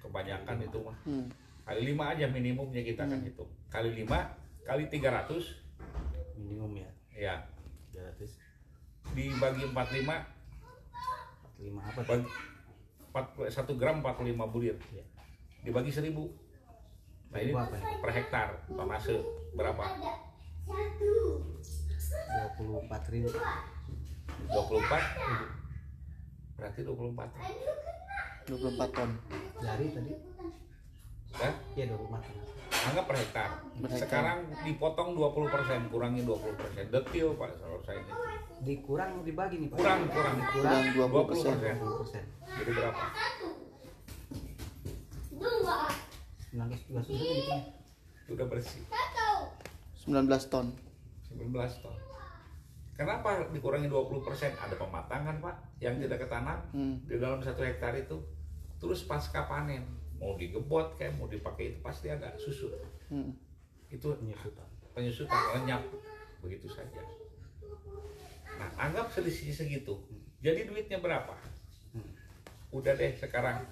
[0.00, 1.28] kebanyakan itu mah Hmm.
[1.62, 4.32] kali 5 aja minimumnya kita kan hitung kali 5
[4.62, 5.64] kali 300
[6.34, 6.90] Minimum ya.
[7.10, 7.34] ya
[7.90, 8.32] 300.
[9.10, 10.37] dibagi 45
[11.58, 12.06] 45 apa tuh?
[12.06, 12.30] bagi
[13.10, 15.02] 4, 1 gram 45 bulir Ya.
[15.62, 16.14] dibagi 1000
[17.28, 17.84] nah ini Seribu apa ya?
[18.00, 19.14] per hektar tonase
[19.52, 19.84] berapa
[22.56, 23.28] 24 ribu
[24.48, 27.44] 24 berarti 24 ton.
[28.48, 29.10] 24 ton.
[29.60, 30.12] dari tadi
[31.36, 33.50] ya ya 24 anggap per hektar
[33.96, 38.12] sekarang dipotong 20% kurangi 20% detil pak kalau saya ini.
[38.58, 39.78] Dikurang dibagi nih pak?
[39.78, 41.54] Kurang kurang Kurang 20 persen.
[41.54, 41.78] 20%.
[41.78, 42.24] 20 persen.
[42.58, 43.04] Jadi berapa?
[46.48, 47.60] 19 juga sudah
[48.26, 48.82] sudah bersih.
[50.04, 50.66] 19 ton.
[51.30, 51.54] 19
[51.84, 51.96] ton.
[52.98, 56.98] Kenapa dikurangi 20% ada pematangan pak yang tidak ketanam Hmm.
[57.06, 58.18] di dalam satu hektar itu.
[58.78, 59.86] Terus pasca panen
[60.18, 62.74] mau digebot kayak mau dipakai itu pasti ada susut
[63.08, 63.32] Hmm.
[63.88, 64.68] itu penyusutan.
[64.92, 65.80] penyusutan lenyap.
[66.42, 67.00] Begitu saja.
[68.58, 69.94] Nah anggap selisih segitu.
[70.42, 71.32] Jadi duitnya berapa?
[71.94, 72.10] Hmm.
[72.68, 73.64] udah deh sekarang.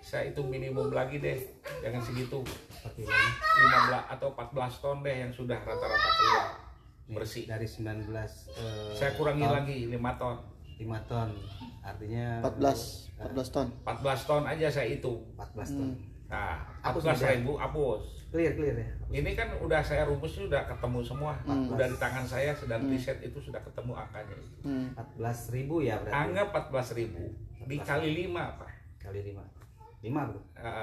[0.00, 1.36] Saya hitung minimum lagi deh.
[1.82, 2.40] Jangan segitu.
[2.70, 3.28] Seperti ini
[3.68, 6.46] 15 atau 14 ton deh yang sudah rata-rata keluar.
[7.08, 7.48] Bersih.
[7.48, 8.04] dari 19
[8.52, 10.36] eh, saya kurangi ton, lagi 5 ton.
[10.78, 11.28] 5 ton.
[11.82, 13.66] Artinya 14 14 ton.
[13.82, 15.18] 14 ton aja saya hitung.
[15.34, 15.90] 14 ton.
[16.28, 17.30] Nah Hapus 14 sudah.
[17.34, 18.02] ribu hapus.
[18.28, 18.88] Clear clear ya?
[19.10, 21.32] Ini kan udah saya rumus sudah ketemu semua.
[21.42, 21.66] Hmm.
[21.66, 24.36] udah di tangan saya sedang riset itu sudah ketemu angkanya.
[24.36, 24.92] Itu Hmm.
[24.92, 26.14] 14 ribu ya berarti?
[26.14, 27.22] Anggap 14 ribu.
[27.64, 28.70] Dikali 5 pak.
[28.98, 29.42] Kali 5
[29.98, 30.40] 5 bro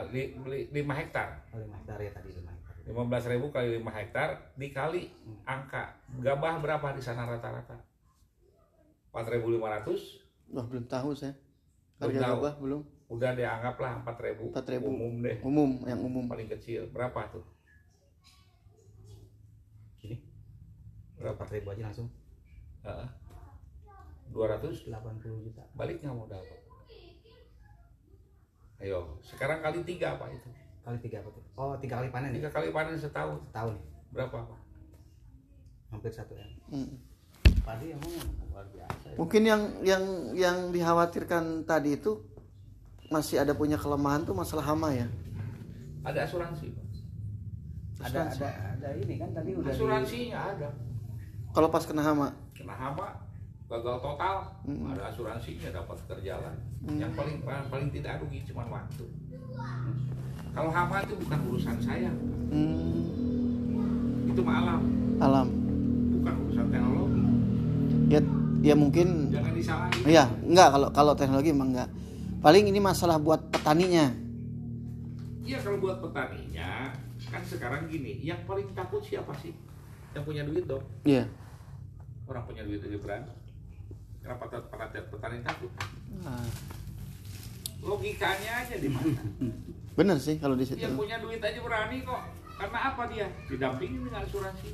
[0.10, 1.46] li- li- 5 hektar.
[1.50, 2.74] Oh, 5 hektar ya tadi 5 hektar.
[2.84, 5.08] 15 ribu kali 5 hektar dikali
[5.46, 5.94] angka.
[6.20, 7.78] Gabah berapa di sana rata-rata?
[9.14, 11.34] 4.500 Wah, belum tahu saya.
[11.96, 12.82] Harga gabah belum.
[13.06, 14.82] udah dianggaplah 4.000 4.000.
[14.84, 15.38] umum deh.
[15.46, 16.26] Umum, yang umum.
[16.26, 16.90] paling kecil.
[16.90, 17.46] Berapa tuh?
[20.02, 20.20] Gini.
[21.22, 21.40] Berapa?
[21.46, 22.10] 4 ribu aja langsung.
[22.84, 23.08] Heeh.
[24.34, 25.64] 200 80 juta.
[25.78, 26.62] Balik nggak modal Pak?
[28.76, 30.52] ayo sekarang kali tiga apa itu?
[30.84, 31.44] Kali tiga apa tuh?
[31.56, 32.44] Oh tiga kali panen ya?
[32.44, 33.40] Tiga kali panen setahun.
[33.48, 33.84] Setahun ya?
[34.12, 34.60] Berapa pak
[35.96, 37.00] hampir satu ya Hmm.
[37.64, 38.12] padi emang
[38.56, 39.16] luar biasa ya.
[39.18, 40.04] Mungkin yang yang
[40.34, 42.24] yang dikhawatirkan tadi itu
[43.06, 45.08] masih ada punya kelemahan tuh masalah hama ya.
[46.02, 46.86] ada asuransi Pak.
[48.06, 50.70] ada ada ada ini kan tadi udah di- asuransinya ada
[51.50, 52.30] Kalau pas kena hama.
[52.54, 53.08] kena hama
[53.66, 54.86] gagal total Mm.
[54.88, 56.54] ada asuransinya dapat terjalan
[56.88, 59.06] yang paling paling tidak rugi cuma waktu
[60.52, 62.12] kalau hama itu bukan urusan saya
[62.46, 64.30] Hmm.
[64.30, 64.82] itu mah alam
[65.18, 65.48] Alam.
[66.14, 67.22] bukan urusan teknologi
[68.06, 68.22] Ya
[68.66, 71.90] ya mungkin jangan disalahin ya enggak kalau kalau teknologi emang enggak.
[72.42, 74.14] Paling ini masalah buat petaninya.
[75.46, 76.94] Iya kalau buat petaninya
[77.30, 79.54] kan sekarang gini, yang paling takut siapa sih?
[80.14, 80.86] Yang punya duit dong.
[81.06, 81.26] Iya.
[82.30, 83.34] Orang punya duit aja berani.
[84.22, 85.70] Kenapa tet- petani takut?
[86.22, 86.46] Nah,
[87.86, 89.22] Logikanya aja di mana?
[89.98, 90.82] bener sih kalau di situ.
[90.82, 92.22] Yang punya duit aja berani kok.
[92.56, 93.28] Karena apa dia?
[93.52, 94.70] Didampingi dengan asuransi.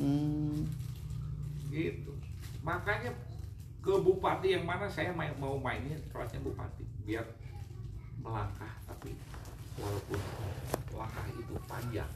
[0.00, 0.64] Hmm.
[1.68, 2.12] Gitu.
[2.62, 3.10] Makanya
[3.86, 7.22] ke bupati yang mana saya main, mau mainin kelasnya bupati biar
[8.18, 8.74] melangkah.
[8.82, 9.14] Tapi
[9.78, 10.18] walaupun
[10.90, 12.10] langkah itu panjang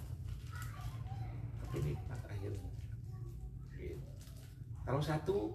[1.61, 2.71] tapi nikmat akhirnya
[3.79, 4.03] gitu.
[4.83, 5.55] kalau satu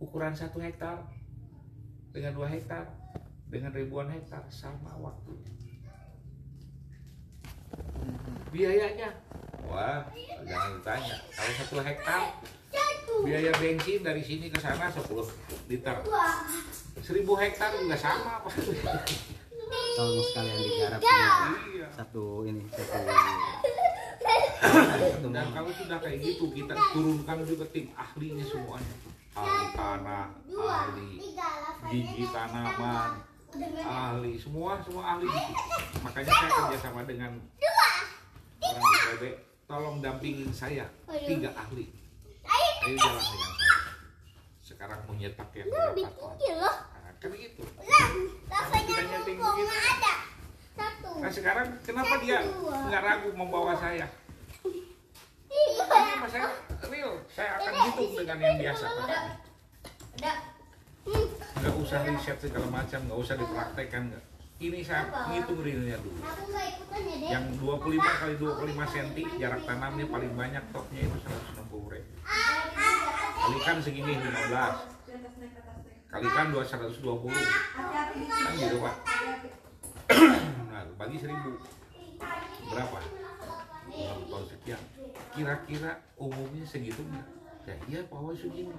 [0.00, 1.04] ukuran satu hektar
[2.16, 2.88] dengan dua hektar
[3.52, 5.52] dengan ribuan hektar sama waktunya.
[8.48, 9.12] Biayanya
[9.68, 10.08] wah
[10.48, 11.16] jangan ditanya.
[11.28, 12.22] Kalau satu hektar
[13.24, 15.06] biaya bensin dari sini ke sana 10
[15.68, 15.96] liter.
[16.02, 18.52] 1000 hektar juga sama Pak.
[19.70, 21.00] kalau mau sekalian digarap
[21.70, 21.86] iya.
[21.94, 22.98] Satu ini satu.
[25.30, 28.94] Dan kalau sudah kayak gitu kita turunkan juga tim ahlinya semuanya.
[29.30, 30.26] Ahli tanah
[30.58, 31.10] ahli
[31.86, 33.22] gigi tanaman
[33.86, 35.26] ahli semua semua ahli.
[35.30, 35.54] Gitu.
[36.02, 37.32] makanya saya kerjasama dengan
[38.58, 39.22] orang IPB
[39.70, 40.90] tolong dampingin saya.
[41.06, 41.99] Tiga ahli
[42.46, 43.78] ayo jalan dengan saya
[44.60, 47.62] sekarang mau nyetak yang berapa ton nah, kan gitu.
[47.68, 50.12] Kita nyeting begitu
[51.20, 54.08] nah sekarang kenapa dia nggak ragu membawa saya?
[55.50, 55.84] Ini
[56.16, 56.48] mas saya
[56.88, 57.20] real.
[57.28, 58.86] Saya akan hitung dengan yang biasa.
[58.88, 59.40] petani
[61.60, 64.24] nggak usah riset segala macam nggak usah dipraktekkan nggak
[64.60, 66.20] ini saya ngitung realnya dulu.
[67.24, 71.16] Yang 25 kali 25 cm jarak tanamnya paling banyak topnya itu
[71.64, 72.12] 160 ribu
[73.40, 77.00] kalikan segini 15 kalikan 220
[78.28, 78.96] kan gitu pak?
[80.68, 81.32] Nah bagi 1000
[82.70, 82.98] berapa?
[83.90, 84.82] 6 ton sekian.
[85.32, 87.26] Kira-kira umumnya segitu nggak?
[87.64, 88.76] Ya iya pak Wai segini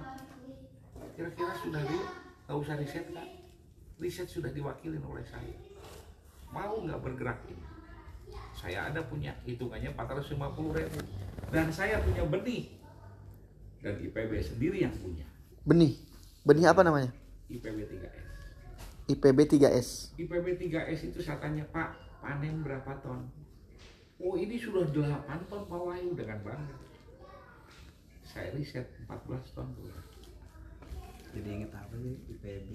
[1.18, 2.06] kira-kira sudah dulu
[2.46, 3.28] nggak usah riset kan
[4.00, 5.71] riset sudah diwakilin oleh saya
[6.52, 7.64] mau nggak bergerak ini
[8.52, 11.00] saya ada punya hitungannya 450 ribu
[11.50, 12.78] dan saya punya benih
[13.82, 15.26] dan IPB sendiri yang punya.
[15.66, 15.98] Benih.
[16.46, 17.10] Benih apa namanya?
[17.50, 18.26] IPB 3S.
[19.10, 19.88] IPB 3S.
[20.14, 23.26] IPB 3S itu saya tanya Pak, panen berapa ton?
[24.22, 26.78] Oh ini sudah 8 ton Pak Wahyu dengan bangga.
[28.22, 29.18] Saya riset 14
[29.58, 29.90] ton tuh.
[31.32, 32.14] Jadi inget apa sih?
[32.28, 32.70] IPB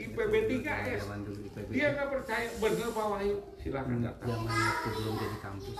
[0.00, 0.32] IPB
[0.64, 1.04] 3S.
[1.04, 4.28] zaman dulu IPB Dia nggak percaya, bener Pak Wahyu, silakan datang.
[4.32, 5.76] zaman waktu belum jadi kampus.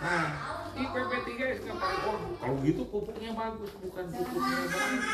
[0.00, 0.28] Nah,
[0.72, 5.04] IPB 3S nggak pakai oh, kalau gitu pupuknya bagus, bukan pupuknya bagus,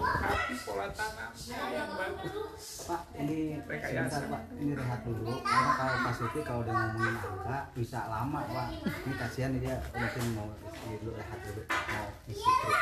[0.00, 2.62] tapi pola tanamnya yang bagus.
[2.86, 3.90] Pak ini Rekayasa.
[3.90, 4.42] sebentar Pak.
[4.54, 5.24] Ini rehat dulu.
[5.42, 8.68] Karena kalau Pak Suti kalau udah ngomongin angka bisa lama Pak.
[8.86, 11.62] Ini kasihan dia mungkin mau isi dulu rehat dulu.
[11.66, 12.78] Mau isi truk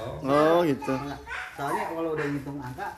[0.00, 0.94] Oh, Oh gitu.
[1.52, 2.92] Soalnya kalau udah ngitung angka